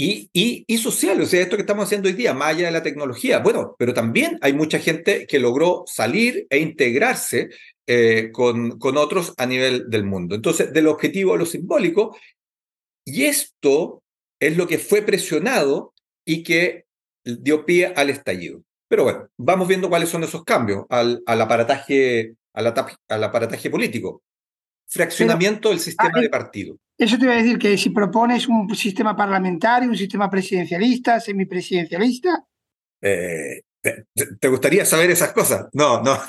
y, 0.02 0.30
y, 0.32 0.64
y, 0.66 0.78
sociales. 0.78 1.28
O 1.28 1.30
sea, 1.30 1.42
esto 1.42 1.58
que 1.58 1.64
estamos 1.64 1.84
haciendo 1.84 2.08
hoy 2.08 2.14
día, 2.14 2.34
más 2.34 2.56
allá 2.56 2.68
de 2.68 2.72
la 2.72 2.82
tecnología. 2.82 3.40
Bueno, 3.40 3.76
pero 3.78 3.94
también 3.94 4.40
hay 4.42 4.54
mucha 4.54 4.80
gente 4.80 5.28
que 5.28 5.40
logró 5.40 5.84
salir 5.88 6.48
e 6.50 6.60
integrarse 6.60 7.50
eh, 7.86 8.30
con, 8.32 8.80
con 8.80 8.96
otros 8.96 9.34
a 9.38 9.46
nivel 9.46 9.90
del 9.90 10.06
mundo. 10.06 10.36
Entonces, 10.36 10.72
del 10.72 10.88
objetivo 10.88 11.34
a 11.34 11.38
lo 11.38 11.46
simbólico, 11.46 12.18
y 13.04 13.26
esto 13.26 14.02
es 14.40 14.56
lo 14.56 14.68
que 14.68 14.80
fue 14.80 15.02
presionado 15.02 15.94
y 16.26 16.44
que 16.44 16.86
dio 17.26 17.66
pie 17.66 17.92
al 17.94 18.10
estallido. 18.10 18.64
Pero 18.88 19.04
bueno, 19.04 19.28
vamos 19.38 19.68
viendo 19.68 19.90
cuáles 19.90 20.08
son 20.08 20.24
esos 20.24 20.46
cambios 20.46 20.86
al, 20.88 21.22
al 21.26 21.42
aparataje, 21.42 22.36
al, 22.54 22.74
al 23.10 23.24
aparataje 23.26 23.70
político. 23.70 24.24
Fraccionamiento 24.90 25.70
del 25.70 25.80
sistema 25.80 26.12
ah, 26.16 26.22
de 26.22 26.30
partido. 26.30 26.78
Eso 26.98 27.18
te 27.18 27.26
iba 27.26 27.34
a 27.34 27.38
decir 27.38 27.58
que 27.58 27.78
si 27.78 27.92
propones 27.92 28.48
un 28.48 28.76
sistema 28.76 29.16
parlamentario, 29.16 29.90
un 29.90 29.98
sistema 29.98 30.30
presidencialista, 30.30 31.20
semipresidencialista. 31.20 32.44
Eh, 33.02 33.62
te, 33.82 34.48
gustaría 34.48 34.86
saber 34.86 35.12
esas 35.12 35.32
cosas? 35.32 35.68
No, 35.74 36.02
no. 36.02 36.20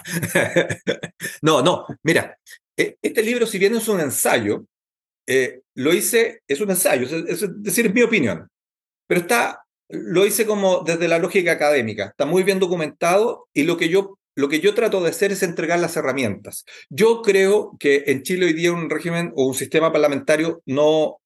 no, 1.42 1.62
no. 1.62 1.86
Mira, 2.02 2.36
e, 2.76 2.96
este 3.00 3.22
libro, 3.22 3.46
si 3.46 3.58
bien 3.58 3.74
es 3.74 3.88
un 3.88 4.00
ensayo, 4.00 4.66
eh, 5.26 5.62
lo 5.74 5.92
hice, 5.92 6.42
es 6.46 6.60
un 6.60 6.70
ensayo, 6.70 7.06
es, 7.06 7.42
es 7.42 7.62
decir, 7.62 7.86
es 7.86 7.94
mi 7.94 8.02
opinión, 8.02 8.48
pero 9.06 9.22
está 9.22 9.64
lo 9.90 10.24
hice 10.24 10.46
como 10.46 10.80
desde 10.80 11.08
la 11.08 11.18
lógica 11.18 11.52
académica, 11.52 12.06
está 12.06 12.26
muy 12.26 12.42
bien 12.42 12.58
documentado 12.58 13.48
y 13.52 13.64
lo 13.64 13.76
que 13.76 13.88
yo 13.88 14.18
lo 14.40 14.48
que 14.48 14.60
yo 14.60 14.74
trato 14.74 15.02
de 15.02 15.10
hacer 15.10 15.32
es 15.32 15.42
entregar 15.42 15.78
las 15.78 15.96
herramientas. 15.96 16.64
Yo 16.88 17.22
creo 17.22 17.76
que 17.78 18.04
en 18.06 18.22
Chile 18.22 18.46
hoy 18.46 18.54
día 18.54 18.72
un 18.72 18.88
régimen 18.88 19.32
o 19.36 19.46
un 19.46 19.54
sistema 19.54 19.92
parlamentario 19.92 20.62
no, 20.64 21.20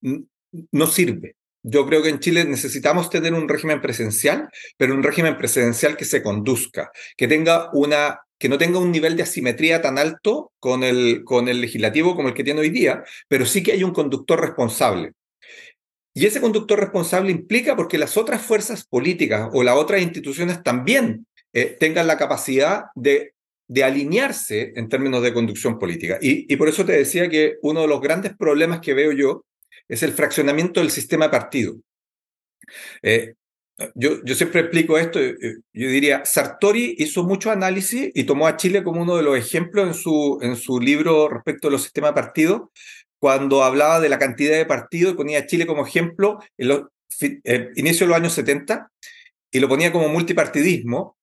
no 0.00 0.86
sirve. 0.86 1.36
Yo 1.62 1.86
creo 1.86 2.02
que 2.02 2.08
en 2.08 2.20
Chile 2.20 2.44
necesitamos 2.44 3.10
tener 3.10 3.34
un 3.34 3.48
régimen 3.48 3.80
presencial, 3.80 4.48
pero 4.76 4.94
un 4.94 5.02
régimen 5.02 5.36
presidencial 5.36 5.96
que 5.96 6.04
se 6.04 6.22
conduzca, 6.22 6.90
que 7.16 7.28
tenga 7.28 7.70
una 7.72 8.20
que 8.38 8.48
no 8.48 8.58
tenga 8.58 8.78
un 8.78 8.90
nivel 8.90 9.16
de 9.16 9.22
asimetría 9.22 9.80
tan 9.80 9.96
alto 9.96 10.52
con 10.58 10.82
el, 10.82 11.22
con 11.24 11.48
el 11.48 11.60
legislativo 11.60 12.14
como 12.16 12.28
el 12.28 12.34
que 12.34 12.44
tiene 12.44 12.60
hoy 12.60 12.68
día, 12.68 13.04
pero 13.28 13.46
sí 13.46 13.62
que 13.62 13.72
hay 13.72 13.84
un 13.84 13.92
conductor 13.92 14.40
responsable. 14.40 15.12
Y 16.12 16.26
ese 16.26 16.40
conductor 16.40 16.78
responsable 16.78 17.30
implica 17.30 17.74
porque 17.74 17.96
las 17.96 18.16
otras 18.16 18.42
fuerzas 18.42 18.84
políticas 18.86 19.48
o 19.52 19.62
las 19.62 19.76
otras 19.76 20.02
instituciones 20.02 20.62
también 20.62 21.26
eh, 21.54 21.76
tengan 21.78 22.08
la 22.08 22.18
capacidad 22.18 22.86
de, 22.96 23.32
de, 23.68 23.84
alinearse 23.84 24.72
en 24.74 24.88
términos 24.88 25.22
de 25.22 25.32
conducción 25.32 25.78
política. 25.78 26.18
Y, 26.20 26.54
por 26.56 26.68
eso 26.68 26.84
te 26.84 26.92
decía 26.92 27.28
que 27.28 27.56
uno 27.62 27.82
de 27.82 27.88
los 27.88 28.00
grandes 28.00 28.36
problemas 28.36 28.80
que 28.80 28.92
veo 28.92 29.12
yo 29.12 29.44
es 29.88 30.02
el 30.02 30.12
fraccionamiento 30.12 30.80
del 30.80 30.90
sistema 30.90 31.30
partido. 31.30 31.76
Eh, 33.02 33.34
yo, 33.94 34.24
yo, 34.24 34.34
siempre 34.34 34.62
explico 34.62 34.98
esto, 34.98 35.20
eh, 35.20 35.36
yo 35.72 35.88
diría, 35.88 36.24
Sartori 36.24 36.96
hizo 36.98 37.24
mucho 37.24 37.50
análisis 37.50 38.10
y 38.14 38.24
tomó 38.24 38.48
a 38.48 38.56
Chile 38.56 38.82
como 38.82 39.02
uno 39.02 39.16
de 39.16 39.22
los 39.22 39.38
ejemplos 39.38 39.86
en 39.86 39.94
su, 39.94 40.38
en 40.42 40.56
su 40.56 40.80
libro 40.80 41.28
respecto 41.28 41.68
a 41.68 41.70
los 41.70 41.82
sistemas 41.82 42.10
de 42.10 42.20
partido, 42.20 42.72
cuando 43.20 43.62
hablaba 43.62 44.00
de 44.00 44.08
la 44.08 44.18
cantidad 44.18 44.56
de 44.56 44.66
partidos 44.66 45.14
y 45.14 45.16
ponía 45.16 45.38
a 45.38 45.46
Chile 45.46 45.66
como 45.66 45.86
ejemplo 45.86 46.40
en 46.58 46.68
los 46.68 46.82
eh, 47.20 47.70
inicio 47.76 48.06
de 48.06 48.08
los 48.08 48.16
años 48.16 48.32
70 48.32 48.90
y 49.52 49.60
lo 49.60 49.68
ponía 49.68 49.92
como 49.92 50.08
multipartidismo 50.08 51.16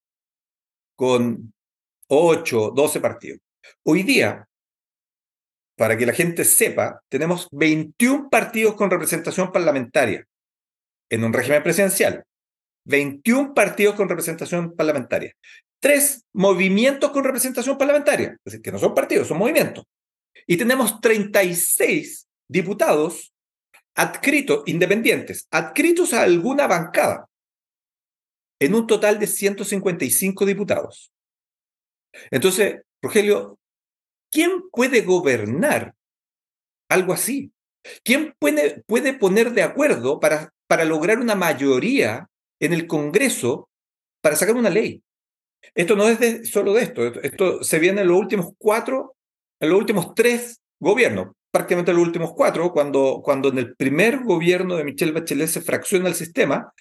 con 1.02 1.52
8, 2.10 2.74
12 2.76 3.00
partidos. 3.00 3.40
Hoy 3.82 4.04
día, 4.04 4.48
para 5.76 5.98
que 5.98 6.06
la 6.06 6.14
gente 6.14 6.46
sepa, 6.46 7.02
tenemos 7.10 7.48
21 7.52 8.30
partidos 8.30 8.76
con 8.76 8.92
representación 8.92 9.52
parlamentaria 9.52 10.28
en 11.10 11.24
un 11.24 11.34
régimen 11.34 11.64
presidencial. 11.64 12.24
21 12.86 13.56
partidos 13.56 13.96
con 13.96 14.10
representación 14.10 14.76
parlamentaria. 14.76 15.34
Tres 15.80 16.24
movimientos 16.34 17.10
con 17.10 17.24
representación 17.24 17.80
parlamentaria. 17.80 18.34
Es 18.34 18.44
decir, 18.44 18.62
que 18.62 18.72
no 18.72 18.78
son 18.78 18.94
partidos, 18.94 19.28
son 19.28 19.40
movimientos. 19.40 19.86
Y 20.46 20.56
tenemos 20.56 21.02
36 21.02 22.28
diputados 22.48 23.34
adscritos, 23.96 24.62
independientes, 24.68 25.48
adscritos 25.50 26.14
a 26.14 26.22
alguna 26.22 26.68
bancada, 26.68 27.28
en 28.62 28.76
un 28.76 28.86
total 28.86 29.20
de 29.20 29.26
155 29.26 30.46
diputados. 30.46 31.12
Entonces, 32.30 32.82
Rogelio, 33.02 33.58
¿quién 34.32 34.70
puede 34.72 35.02
gobernar 35.02 35.96
algo 36.88 37.14
así? 37.14 37.52
¿Quién 38.04 38.36
puede, 38.38 38.84
puede 38.86 39.14
poner 39.14 39.52
de 39.54 39.64
acuerdo 39.64 40.20
para, 40.20 40.54
para 40.68 40.86
lograr 40.86 41.20
una 41.20 41.34
mayoría 41.34 42.30
en 42.60 42.74
el 42.74 42.86
Congreso 42.86 43.68
para 44.22 44.36
sacar 44.36 44.56
una 44.56 44.70
ley? 44.70 45.02
Esto 45.74 45.96
no 45.96 46.08
es 46.08 46.50
solo 46.50 46.74
de 46.74 46.84
esto, 46.84 47.06
esto 47.22 47.64
se 47.64 47.80
viene 47.80 48.02
en 48.02 48.10
los 48.10 48.20
últimos 48.20 48.54
cuatro 48.60 49.16
en 49.60 49.70
los 49.70 49.80
últimos 49.80 50.14
tres 50.16 50.60
gobiernos, 50.80 51.36
prácticamente 51.52 51.92
en 51.92 51.98
los 51.98 52.06
últimos 52.06 52.34
cuatro, 52.34 52.72
cuando, 52.72 53.22
cuando 53.24 53.50
en 53.50 53.60
el 53.60 53.76
primer 53.76 54.24
gobierno 54.24 54.76
de 54.76 54.84
Michelle 54.84 55.12
Bachelet 55.12 55.48
se 55.48 55.62
fracciona 55.62 56.10
el 56.10 56.16
sistema 56.16 56.74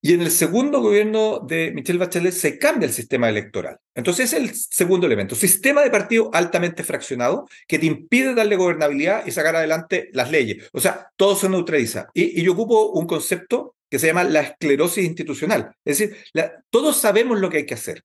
y 0.00 0.12
en 0.12 0.22
el 0.22 0.30
segundo 0.30 0.80
gobierno 0.80 1.40
de 1.40 1.72
Michelle 1.72 1.98
Bachelet 1.98 2.32
se 2.32 2.58
cambia 2.58 2.86
el 2.86 2.92
sistema 2.92 3.28
electoral. 3.28 3.78
Entonces 3.94 4.32
es 4.32 4.40
el 4.40 4.54
segundo 4.54 5.06
elemento, 5.06 5.34
sistema 5.34 5.82
de 5.82 5.90
partido 5.90 6.30
altamente 6.32 6.84
fraccionado 6.84 7.48
que 7.66 7.80
te 7.80 7.86
impide 7.86 8.34
darle 8.34 8.56
gobernabilidad 8.56 9.26
y 9.26 9.32
sacar 9.32 9.56
adelante 9.56 10.08
las 10.12 10.30
leyes. 10.30 10.68
O 10.72 10.80
sea, 10.80 11.10
todo 11.16 11.34
se 11.34 11.48
neutraliza. 11.48 12.08
Y, 12.14 12.42
yo 12.42 12.52
ocupo 12.52 12.90
un 12.92 13.06
concepto 13.06 13.74
que 13.90 13.98
se 13.98 14.06
llama 14.06 14.22
la 14.22 14.40
esclerosis 14.40 15.04
institucional. 15.04 15.74
Es 15.84 15.98
decir, 15.98 16.16
todos 16.70 16.96
sabemos 16.96 17.40
lo 17.40 17.50
que 17.50 17.58
hay 17.58 17.66
que 17.66 17.74
hacer, 17.74 18.04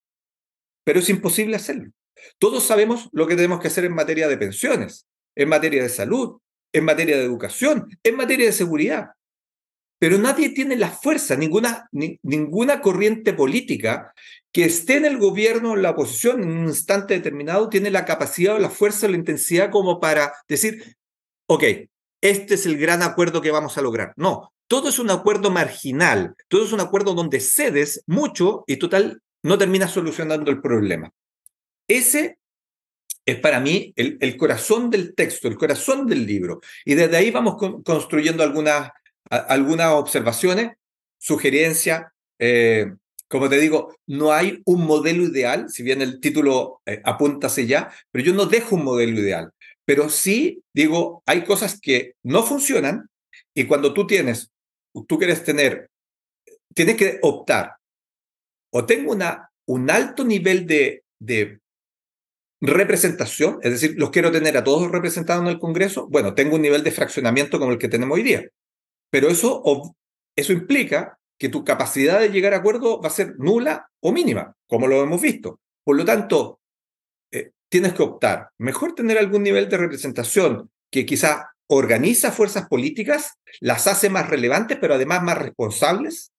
pero 0.83 1.00
es 1.00 1.09
imposible 1.09 1.55
hacerlo. 1.55 1.91
Todos 2.39 2.63
sabemos 2.63 3.09
lo 3.12 3.27
que 3.27 3.35
tenemos 3.35 3.59
que 3.59 3.67
hacer 3.67 3.85
en 3.85 3.93
materia 3.93 4.27
de 4.27 4.38
pensiones, 4.38 5.05
en 5.35 5.50
materia 5.50 5.83
de 5.83 5.89
salud, 5.89 6.39
en 6.71 6.85
materia 6.85 7.17
de 7.17 7.23
educación, 7.23 7.88
en 8.01 8.15
materia 8.15 8.47
de 8.47 8.51
seguridad. 8.51 9.09
Pero 10.03 10.17
nadie 10.17 10.50
tiene 10.50 10.75
la 10.75 10.89
fuerza, 10.89 11.38
ninguna, 11.38 11.88
ninguna 11.93 12.81
corriente 12.81 13.31
política 13.31 14.13
que 14.51 14.65
esté 14.65 14.98
en 14.98 15.05
el 15.05 15.17
gobierno 15.17 15.72
o 15.72 15.75
en 15.77 15.81
la 15.81 15.91
oposición 15.91 16.43
en 16.43 16.51
un 16.51 16.67
instante 16.67 17.13
determinado 17.13 17.69
tiene 17.69 17.89
la 17.89 18.03
capacidad 18.03 18.55
o 18.55 18.60
la 18.60 18.69
fuerza 18.69 19.07
o 19.07 19.10
la 19.10 19.15
intensidad 19.15 19.72
como 19.72 20.01
para 20.01 20.33
decir, 20.45 20.98
ok, 21.48 21.63
este 22.19 22.55
es 22.55 22.65
el 22.65 22.77
gran 22.77 23.01
acuerdo 23.01 23.41
que 23.41 23.51
vamos 23.51 23.77
a 23.77 23.81
lograr. 23.81 24.12
No, 24.17 24.51
todo 24.67 24.89
es 24.89 25.00
un 25.00 25.10
acuerdo 25.10 25.51
marginal, 25.51 26.36
todo 26.50 26.65
es 26.65 26.74
un 26.74 26.81
acuerdo 26.81 27.13
donde 27.13 27.39
cedes 27.39 28.03
mucho 28.05 28.65
y 28.67 28.75
total 28.75 29.22
no 29.41 29.57
terminas 29.57 29.91
solucionando 29.91 30.51
el 30.51 30.60
problema. 30.60 31.13
Ese 31.88 32.39
es 33.25 33.39
para 33.39 33.62
mí 33.62 33.93
el, 33.95 34.36
corazón 34.36 34.89
del 34.89 35.15
texto, 35.15 35.48
el 35.48 35.57
corazón 35.57 36.07
del 36.07 36.25
libro. 36.25 36.60
Y 36.83 36.95
desde 36.95 37.15
ahí 37.15 37.31
vamos 37.31 37.55
construyendo 37.86 38.43
algunas, 38.43 38.91
algunas 39.37 39.91
observaciones, 39.91 40.71
sugerencias. 41.17 42.05
Eh, 42.39 42.93
como 43.27 43.49
te 43.49 43.57
digo, 43.57 43.95
no 44.05 44.31
hay 44.31 44.61
un 44.65 44.85
modelo 44.85 45.23
ideal, 45.23 45.69
si 45.69 45.81
bien 45.81 46.01
el 46.01 46.19
título 46.19 46.81
eh, 46.85 47.01
apunta 47.03 47.47
hacia 47.47 47.63
ya, 47.63 47.91
pero 48.11 48.23
yo 48.23 48.33
no 48.33 48.45
dejo 48.45 48.75
un 48.75 48.83
modelo 48.83 49.19
ideal. 49.19 49.51
Pero 49.85 50.09
sí 50.09 50.61
digo, 50.73 51.23
hay 51.25 51.43
cosas 51.43 51.79
que 51.79 52.13
no 52.23 52.43
funcionan 52.43 53.09
y 53.53 53.65
cuando 53.65 53.93
tú 53.93 54.05
tienes, 54.05 54.51
tú 55.07 55.17
quieres 55.17 55.43
tener, 55.43 55.89
tienes 56.73 56.95
que 56.95 57.19
optar. 57.21 57.73
O 58.71 58.85
tengo 58.85 59.11
una, 59.11 59.49
un 59.65 59.89
alto 59.89 60.23
nivel 60.23 60.65
de, 60.67 61.03
de 61.19 61.59
representación, 62.61 63.59
es 63.61 63.71
decir, 63.71 63.95
los 63.97 64.09
quiero 64.09 64.31
tener 64.31 64.55
a 64.57 64.63
todos 64.63 64.89
representados 64.91 65.43
en 65.43 65.49
el 65.49 65.59
Congreso, 65.59 66.07
bueno, 66.07 66.33
tengo 66.33 66.55
un 66.55 66.61
nivel 66.61 66.83
de 66.83 66.91
fraccionamiento 66.91 67.59
como 67.59 67.71
el 67.71 67.77
que 67.77 67.89
tenemos 67.89 68.15
hoy 68.15 68.23
día. 68.23 68.43
Pero 69.13 69.29
eso, 69.29 69.62
eso 70.36 70.53
implica 70.53 71.20
que 71.38 71.48
tu 71.48 71.63
capacidad 71.63 72.20
de 72.20 72.32
llegar 72.32 72.55
a 72.55 72.58
acuerdo 72.58 73.00
va 73.00 73.10
a 73.10 73.12
ser 73.12 73.36
nula 73.38 73.88
o 74.00 74.12
mínima, 74.12 74.55
como 74.67 74.88
lo 74.88 75.03
hemos 75.03 75.22
visto. 75.22 75.60
Por 75.84 75.98
lo 75.98 76.03
tanto, 76.03 76.60
eh, 77.32 77.51
tienes 77.70 77.93
que 77.93 78.01
optar. 78.01 78.50
Mejor 78.58 78.96
tener 78.96 79.20
algún 79.20 79.43
nivel 79.43 79.70
de 79.70 79.77
representación 79.77 80.72
que 80.89 81.05
quizá 81.05 81.51
organiza 81.67 82.32
fuerzas 82.32 82.67
políticas, 82.67 83.38
las 83.60 83.86
hace 83.86 84.10
más 84.10 84.32
relevantes, 84.32 84.79
pero 84.82 84.96
además 84.96 85.22
más 85.22 85.38
responsables, 85.38 86.32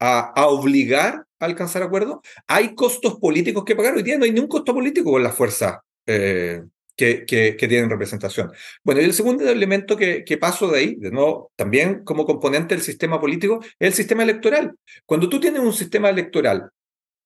a, 0.00 0.46
obligar 0.46 1.26
a 1.38 1.44
alcanzar 1.44 1.82
acuerdos. 1.82 2.20
Hay 2.46 2.74
costos 2.74 3.16
políticos 3.16 3.62
que 3.66 3.76
pagar. 3.76 3.94
Hoy 3.94 4.02
día 4.02 4.16
no 4.16 4.24
hay 4.24 4.32
ningún 4.32 4.48
costo 4.48 4.72
político 4.72 5.10
con 5.12 5.22
las 5.22 5.34
fuerzas 5.34 5.80
eh, 6.06 6.62
que, 6.96 7.56
tienen 7.58 7.90
representación. 7.90 8.52
Bueno, 8.82 9.00
y 9.00 9.04
el 9.04 9.12
segundo 9.12 9.48
elemento 9.48 9.96
que, 9.96 10.38
paso 10.40 10.68
de 10.68 10.78
ahí, 10.78 10.94
de 10.96 11.10
nuevo, 11.10 11.52
también 11.56 12.02
como 12.04 12.26
componente 12.26 12.74
del 12.74 12.82
sistema 12.82 13.20
político, 13.20 13.60
es 13.62 13.88
el 13.88 13.94
sistema 13.94 14.22
electoral. 14.22 14.74
Cuando 15.04 15.28
tú 15.28 15.38
tienes 15.38 15.60
un 15.60 15.72
sistema 15.72 16.08
electoral 16.08 16.70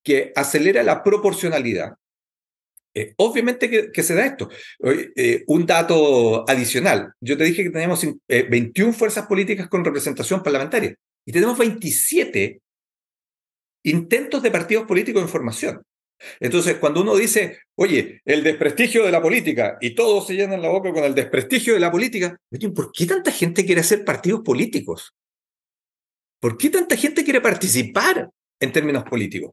que 0.02 0.32
acelera 0.34 0.82
la 0.82 1.02
proporcionalidad, 1.02 1.94
eh, 2.92 3.14
obviamente 3.18 3.90
que, 3.92 4.02
se 4.02 4.14
da 4.14 4.26
esto. 4.26 4.50
Eh, 4.82 5.44
un 5.46 5.64
dato 5.64 6.48
adicional. 6.48 7.12
Yo 7.20 7.36
te 7.36 7.44
dije 7.44 7.62
que 7.62 7.70
teníamos 7.70 8.04
21 8.28 8.90
eh, 8.90 8.92
fuerzas 8.92 9.26
políticas 9.26 9.68
con 9.68 9.84
representación 9.84 10.42
parlamentaria 10.42 10.96
y 11.24 11.32
tenemos 11.32 11.56
27 11.56 12.60
intentos 13.84 14.42
de 14.42 14.50
partidos 14.50 14.86
políticos 14.86 15.22
en 15.22 15.28
formación. 15.28 15.82
Entonces, 16.38 16.76
cuando 16.76 17.00
uno 17.02 17.16
dice, 17.16 17.58
oye, 17.76 18.20
el 18.24 18.42
desprestigio 18.42 19.04
de 19.04 19.12
la 19.12 19.22
política, 19.22 19.78
y 19.80 19.94
todos 19.94 20.26
se 20.26 20.34
llenan 20.34 20.62
la 20.62 20.68
boca 20.68 20.92
con 20.92 21.04
el 21.04 21.14
desprestigio 21.14 21.74
de 21.74 21.80
la 21.80 21.90
política, 21.90 22.36
¿por 22.74 22.92
qué 22.92 23.06
tanta 23.06 23.30
gente 23.30 23.64
quiere 23.64 23.80
hacer 23.80 24.04
partidos 24.04 24.42
políticos? 24.42 25.14
¿Por 26.40 26.56
qué 26.56 26.70
tanta 26.70 26.96
gente 26.96 27.24
quiere 27.24 27.40
participar 27.40 28.30
en 28.60 28.72
términos 28.72 29.04
políticos? 29.04 29.52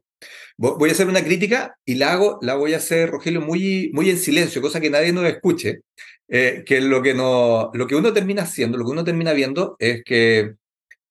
Voy 0.56 0.88
a 0.88 0.92
hacer 0.92 1.06
una 1.06 1.22
crítica 1.22 1.76
y 1.84 1.94
la 1.94 2.12
hago, 2.12 2.38
la 2.42 2.54
voy 2.54 2.74
a 2.74 2.78
hacer, 2.78 3.10
Rogelio, 3.10 3.40
muy, 3.40 3.90
muy 3.92 4.10
en 4.10 4.18
silencio, 4.18 4.60
cosa 4.60 4.80
que 4.80 4.90
nadie 4.90 5.12
nos 5.12 5.24
escuche, 5.24 5.80
eh, 6.28 6.64
que 6.66 6.80
lo 6.80 7.00
que, 7.02 7.14
no, 7.14 7.70
lo 7.74 7.86
que 7.86 7.94
uno 7.94 8.12
termina 8.12 8.42
haciendo, 8.42 8.76
lo 8.76 8.84
que 8.84 8.90
uno 8.90 9.04
termina 9.04 9.32
viendo 9.32 9.76
es 9.78 10.02
que 10.04 10.54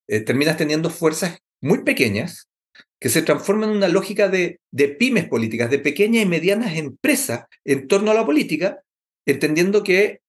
eh, 0.07 0.19
terminas 0.21 0.57
teniendo 0.57 0.89
fuerzas 0.89 1.39
muy 1.61 1.83
pequeñas 1.83 2.46
que 2.99 3.09
se 3.09 3.21
transforman 3.21 3.71
en 3.71 3.77
una 3.77 3.87
lógica 3.87 4.27
de, 4.27 4.59
de 4.71 4.87
pymes 4.89 5.27
políticas, 5.27 5.69
de 5.69 5.79
pequeñas 5.79 6.23
y 6.23 6.27
medianas 6.27 6.75
empresas 6.75 7.45
en 7.63 7.87
torno 7.87 8.11
a 8.11 8.15
la 8.15 8.25
política, 8.25 8.81
entendiendo 9.25 9.83
que 9.83 10.21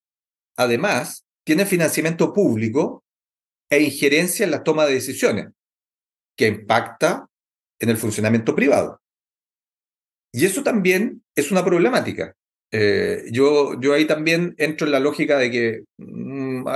además 0.57 1.25
tiene 1.47 1.65
financiamiento 1.65 2.33
público 2.35 3.05
e 3.71 3.83
injerencia 3.83 4.45
en 4.45 4.51
la 4.51 4.63
toma 4.63 4.87
de 4.87 4.95
decisiones, 4.95 5.49
que 6.37 6.49
impacta 6.49 7.27
en 7.81 7.89
el 7.89 7.97
funcionamiento 7.97 8.55
privado. 8.55 9.01
Y 10.33 10.45
eso 10.45 10.63
también 10.63 11.23
es 11.35 11.51
una 11.51 11.65
problemática. 11.65 12.35
Eh, 12.71 13.25
yo, 13.31 13.81
yo 13.81 13.95
ahí 13.95 14.07
también 14.07 14.55
entro 14.59 14.87
en 14.87 14.93
la 14.93 15.01
lógica 15.01 15.39
de 15.39 15.51
que 15.51 15.85
mm, 15.97 16.67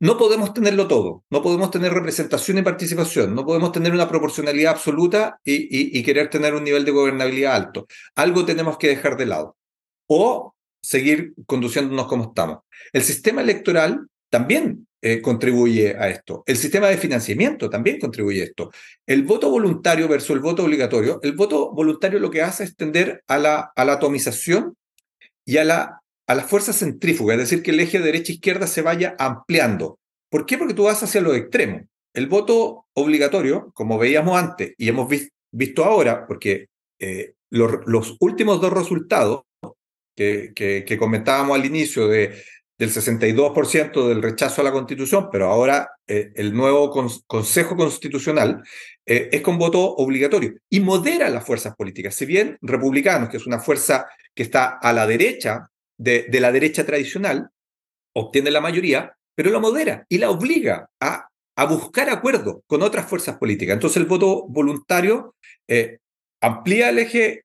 no 0.00 0.16
podemos 0.16 0.54
tenerlo 0.54 0.88
todo, 0.88 1.24
no 1.30 1.42
podemos 1.42 1.70
tener 1.70 1.92
representación 1.92 2.58
y 2.58 2.62
participación, 2.62 3.34
no 3.34 3.44
podemos 3.44 3.72
tener 3.72 3.92
una 3.92 4.08
proporcionalidad 4.08 4.72
absoluta 4.72 5.40
y, 5.44 6.02
querer 6.02 6.30
tener 6.30 6.54
un 6.54 6.64
nivel 6.64 6.84
de 6.84 6.90
gobernabilidad 6.90 7.54
alto. 7.54 7.86
Algo 8.14 8.44
tenemos 8.44 8.78
que 8.78 8.88
dejar 8.88 9.16
de 9.16 9.26
lado 9.26 9.56
o 10.06 10.54
seguir 10.82 11.34
conduciéndonos 11.46 12.06
como 12.06 12.24
estamos. 12.24 12.58
El 12.92 13.02
sistema 13.02 13.42
electoral 13.42 14.06
también 14.30 14.86
eh, 15.00 15.20
contribuye 15.20 15.96
a 15.96 16.08
esto. 16.08 16.42
El 16.46 16.56
sistema 16.56 16.88
de 16.88 16.98
financiamiento 16.98 17.70
también 17.70 17.98
contribuye 17.98 18.42
a 18.42 18.44
esto. 18.44 18.70
El 19.06 19.22
voto 19.22 19.50
voluntario 19.50 20.08
versus 20.08 20.30
el 20.30 20.40
voto 20.40 20.64
obligatorio. 20.64 21.20
El 21.22 21.32
voto 21.32 21.72
voluntario 21.72 22.18
lo 22.18 22.30
que 22.30 22.42
hace 22.42 22.64
es 22.64 22.76
tender 22.76 23.22
a 23.26 23.38
la, 23.38 23.72
a 23.74 23.84
la 23.84 23.94
atomización 23.94 24.76
y 25.44 25.58
a 25.58 25.64
la, 25.64 26.03
a 26.26 26.34
la 26.34 26.44
fuerza 26.44 26.72
centrífuga, 26.72 27.34
es 27.34 27.40
decir, 27.40 27.62
que 27.62 27.70
el 27.70 27.80
eje 27.80 27.98
derecha-izquierda 27.98 28.66
se 28.66 28.82
vaya 28.82 29.14
ampliando. 29.18 29.98
¿Por 30.30 30.46
qué? 30.46 30.58
Porque 30.58 30.74
tú 30.74 30.84
vas 30.84 31.02
hacia 31.02 31.20
los 31.20 31.36
extremos. 31.36 31.82
El 32.12 32.28
voto 32.28 32.86
obligatorio, 32.94 33.70
como 33.74 33.98
veíamos 33.98 34.36
antes 34.36 34.74
y 34.78 34.88
hemos 34.88 35.12
visto 35.50 35.84
ahora, 35.84 36.26
porque 36.26 36.68
eh, 36.98 37.34
los, 37.50 38.16
últimos 38.20 38.60
dos 38.60 38.72
resultados 38.72 39.42
que 40.16 40.96
comentábamos 40.98 41.58
al 41.58 41.66
inicio 41.66 42.08
de 42.08 42.34
del 42.78 42.90
62% 42.90 44.08
del 44.08 44.22
rechazo 44.22 44.60
a 44.60 44.64
la 44.64 44.72
Constitución, 44.72 45.28
pero 45.30 45.48
ahora 45.48 45.90
eh, 46.06 46.32
el 46.34 46.52
nuevo 46.54 46.90
Consejo 47.26 47.76
Constitucional 47.76 48.62
eh, 49.06 49.28
es 49.30 49.40
con 49.42 49.58
voto 49.58 49.94
obligatorio 49.96 50.54
y 50.68 50.80
modera 50.80 51.30
las 51.30 51.46
fuerzas 51.46 51.74
políticas. 51.76 52.14
Si 52.14 52.26
bien 52.26 52.58
republicanos, 52.62 53.28
que 53.28 53.36
es 53.36 53.46
una 53.46 53.60
fuerza 53.60 54.06
que 54.34 54.42
está 54.42 54.78
a 54.78 54.92
la 54.92 55.06
derecha 55.06 55.70
de, 55.98 56.26
la 56.40 56.52
derecha 56.52 56.84
tradicional, 56.84 57.50
obtiene 58.14 58.50
la 58.50 58.60
mayoría, 58.60 59.16
pero 59.34 59.50
la 59.50 59.58
modera 59.58 60.06
y 60.08 60.18
la 60.18 60.30
obliga 60.30 60.88
a, 61.00 61.28
a 61.56 61.64
buscar 61.66 62.10
acuerdo 62.10 62.62
con 62.66 62.82
otras 62.82 63.08
fuerzas 63.08 63.36
políticas. 63.38 63.74
Entonces 63.74 63.96
el 63.98 64.06
voto 64.06 64.46
voluntario 64.48 65.34
eh, 65.68 65.98
amplía 66.40 66.90
el 66.90 66.98
eje 66.98 67.44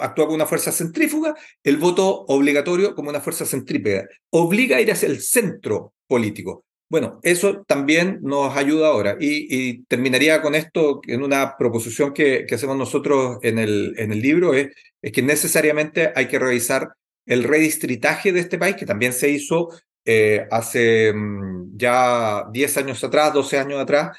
actúa 0.00 0.24
como 0.24 0.34
una 0.34 0.46
fuerza 0.46 0.72
centrífuga, 0.72 1.34
el 1.62 1.76
voto 1.76 2.24
obligatorio 2.26 2.94
como 2.94 3.10
una 3.10 3.20
fuerza 3.20 3.46
centrípeta. 3.46 4.08
Obliga 4.30 4.76
a 4.76 4.80
ir 4.80 4.90
hacia 4.90 5.08
el 5.08 5.20
centro 5.20 5.94
político. 6.06 6.64
Bueno, 6.90 7.20
eso 7.22 7.64
también 7.66 8.18
nos 8.22 8.56
ayuda 8.56 8.88
ahora. 8.88 9.16
Y, 9.20 9.84
terminaría 9.84 10.40
con 10.40 10.54
esto 10.54 11.00
en 11.06 11.22
una 11.22 11.56
proposición 11.58 12.14
que, 12.14 12.46
hacemos 12.50 12.76
nosotros 12.76 13.38
en 13.42 13.58
el, 13.58 13.94
en 13.98 14.10
el 14.10 14.20
libro, 14.20 14.54
es, 14.54 14.68
es, 15.02 15.12
que 15.12 15.22
necesariamente 15.22 16.12
hay 16.16 16.28
que 16.28 16.38
revisar 16.38 16.88
el 17.28 17.44
redistritaje 17.44 18.32
de 18.32 18.40
este 18.40 18.58
país, 18.58 18.76
que 18.76 18.86
también 18.86 19.12
se 19.12 19.30
hizo 19.30 19.68
eh, 20.04 20.46
hace 20.50 21.12
mm, 21.12 21.76
ya 21.76 22.44
10 22.50 22.76
años 22.78 23.04
atrás, 23.04 23.32
12 23.32 23.58
años 23.58 23.80
atrás, 23.80 24.16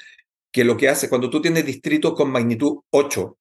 que 0.52 0.64
lo 0.64 0.76
que 0.76 0.88
hace 0.88 1.08
cuando 1.08 1.28
tú 1.28 1.42
tienes 1.42 1.66
distritos 1.66 2.14
con 2.14 2.30
magnitud 2.30 2.78
8, 2.90 3.38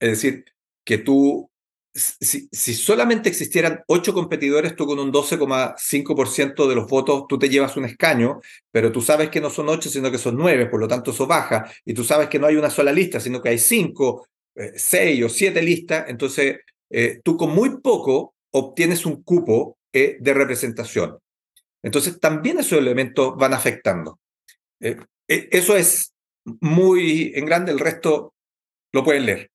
es 0.00 0.10
decir, 0.10 0.44
que 0.84 0.98
tú 0.98 1.48
si, 1.94 2.74
solamente 2.74 3.28
existieran 3.28 3.82
ocho 3.86 4.14
competidores, 4.14 4.74
tú 4.74 4.86
con 4.86 4.98
un 4.98 5.12
12,5% 5.12 6.66
de 6.66 6.74
los 6.74 6.88
votos, 6.88 7.24
tú 7.28 7.38
te 7.38 7.48
llevas 7.48 7.76
un 7.76 7.84
escaño, 7.84 8.40
pero 8.70 8.90
tú 8.90 9.02
sabes 9.02 9.28
que 9.28 9.40
no 9.40 9.50
son 9.50 9.68
ocho, 9.68 9.90
sino 9.90 10.10
que 10.10 10.18
son 10.18 10.36
nueve, 10.36 10.66
por 10.66 10.80
lo 10.80 10.88
tanto 10.88 11.10
eso 11.10 11.26
baja, 11.26 11.70
y 11.84 11.92
tú 11.92 12.02
sabes 12.02 12.28
que 12.28 12.38
no 12.38 12.46
hay 12.46 12.56
una 12.56 12.70
sola 12.70 12.92
lista, 12.92 13.20
sino 13.20 13.42
que 13.42 13.50
hay 13.50 13.58
cinco, 13.58 14.26
eh, 14.54 14.72
seis 14.76 15.22
o 15.22 15.28
siete 15.28 15.62
listas, 15.62 16.06
entonces 16.08 16.60
eh, 16.90 17.20
tú 17.22 17.36
con 17.36 17.50
muy 17.50 17.80
poco 17.80 18.34
obtienes 18.52 19.04
un 19.06 19.22
cupo 19.22 19.78
eh, 19.92 20.16
de 20.20 20.34
representación. 20.34 21.18
Entonces 21.82 22.20
también 22.20 22.58
esos 22.58 22.78
elementos 22.78 23.36
van 23.36 23.54
afectando. 23.54 24.20
eso 25.28 25.76
es 25.76 26.14
muy 26.60 27.32
en 27.34 27.46
grande, 27.46 27.72
el 27.72 27.78
resto 27.78 28.34
lo 28.92 29.04
pueden 29.04 29.26
leer 29.26 29.52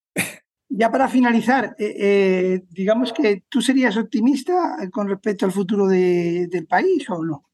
ya 0.69 0.91
para 0.91 1.07
finalizar, 1.07 1.75
eh, 1.79 1.95
eh, 1.97 2.63
digamos 2.69 3.13
que 3.13 3.43
tú 3.49 3.61
serías 3.61 3.97
optimista 3.97 4.77
con 4.91 5.07
respecto 5.07 5.45
al 5.45 5.51
futuro 5.51 5.87
del 5.87 6.67
país 6.67 7.09
o 7.09 7.23
no? 7.23 7.46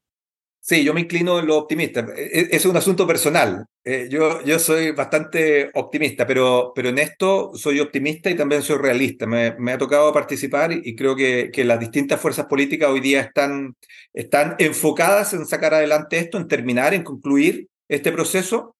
Sí, 0.65 0.81
yo 0.85 0.93
me 0.93 1.01
inclino 1.01 1.39
en 1.39 1.47
lo 1.47 1.57
optimista. 1.57 1.99
E, 2.15 2.39
e, 2.39 2.55
es 2.55 2.65
un 2.65 2.77
asunto 2.77 3.05
personal. 3.05 3.65
Eh, 3.83 4.07
yo, 4.09 4.41
yo 4.45 4.57
soy 4.59 4.91
bastante 4.91 5.69
optimista, 5.73 6.25
pero, 6.25 6.71
pero 6.73 6.87
en 6.87 6.99
esto 6.99 7.51
soy 7.53 7.81
optimista 7.81 8.29
y 8.29 8.35
también 8.35 8.61
soy 8.61 8.77
realista. 8.77 9.25
Me, 9.27 9.55
me 9.59 9.73
ha 9.73 9.77
tocado 9.77 10.13
participar 10.13 10.71
y 10.71 10.95
creo 10.95 11.17
que, 11.17 11.49
que, 11.51 11.65
las 11.65 11.81
distintas 11.81 12.21
fuerzas 12.21 12.45
políticas 12.45 12.89
hoy 12.89 13.01
día 13.01 13.19
están, 13.19 13.75
están 14.13 14.55
enfocadas 14.57 15.33
en 15.33 15.45
sacar 15.45 15.73
adelante 15.73 16.17
esto, 16.17 16.37
en 16.37 16.47
terminar, 16.47 16.93
en 16.93 17.03
concluir 17.03 17.67
este 17.89 18.13
proceso. 18.13 18.77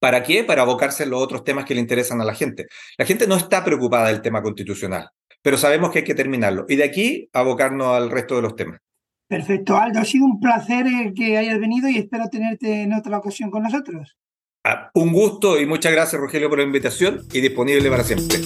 ¿Para 0.00 0.24
qué? 0.24 0.42
Para 0.44 0.62
abocarse 0.62 1.04
en 1.04 1.10
los 1.10 1.22
otros 1.22 1.44
temas 1.44 1.64
que 1.64 1.74
le 1.74 1.80
interesan 1.80 2.20
a 2.20 2.24
la 2.24 2.34
gente. 2.34 2.66
La 2.98 3.06
gente 3.06 3.28
no 3.28 3.36
está 3.36 3.64
preocupada 3.64 4.08
del 4.08 4.22
tema 4.22 4.42
constitucional. 4.42 5.08
pero 5.42 5.58
sabemos 5.58 5.92
que 5.92 6.00
hay 6.00 6.04
que 6.04 6.14
terminarlo. 6.14 6.66
Y 6.68 6.76
de 6.76 6.84
aquí 6.84 7.28
abocarnos 7.32 7.88
al 7.96 8.10
resto 8.10 8.36
de 8.36 8.42
los 8.42 8.56
temas. 8.56 8.80
Perfecto, 9.28 9.76
Aldo. 9.76 10.00
Ha 10.00 10.04
sido 10.04 10.26
un 10.26 10.40
placer 10.40 10.86
eh, 10.86 11.12
que 11.14 11.38
hayas 11.38 11.58
venido 11.58 11.88
y 11.88 11.98
espero 11.98 12.28
tenerte 12.28 12.82
en 12.82 12.92
otra 12.92 13.18
ocasión 13.18 13.50
con 13.50 13.62
nosotros. 13.62 14.16
Ah, 14.64 14.90
un 14.94 15.12
gusto 15.12 15.60
y 15.60 15.66
muchas 15.66 15.92
gracias, 15.92 16.20
Rogelio, 16.20 16.48
por 16.48 16.58
la 16.58 16.64
invitación 16.64 17.20
y 17.32 17.40
disponible 17.40 17.90
para 17.90 18.04
siempre. 18.04 18.38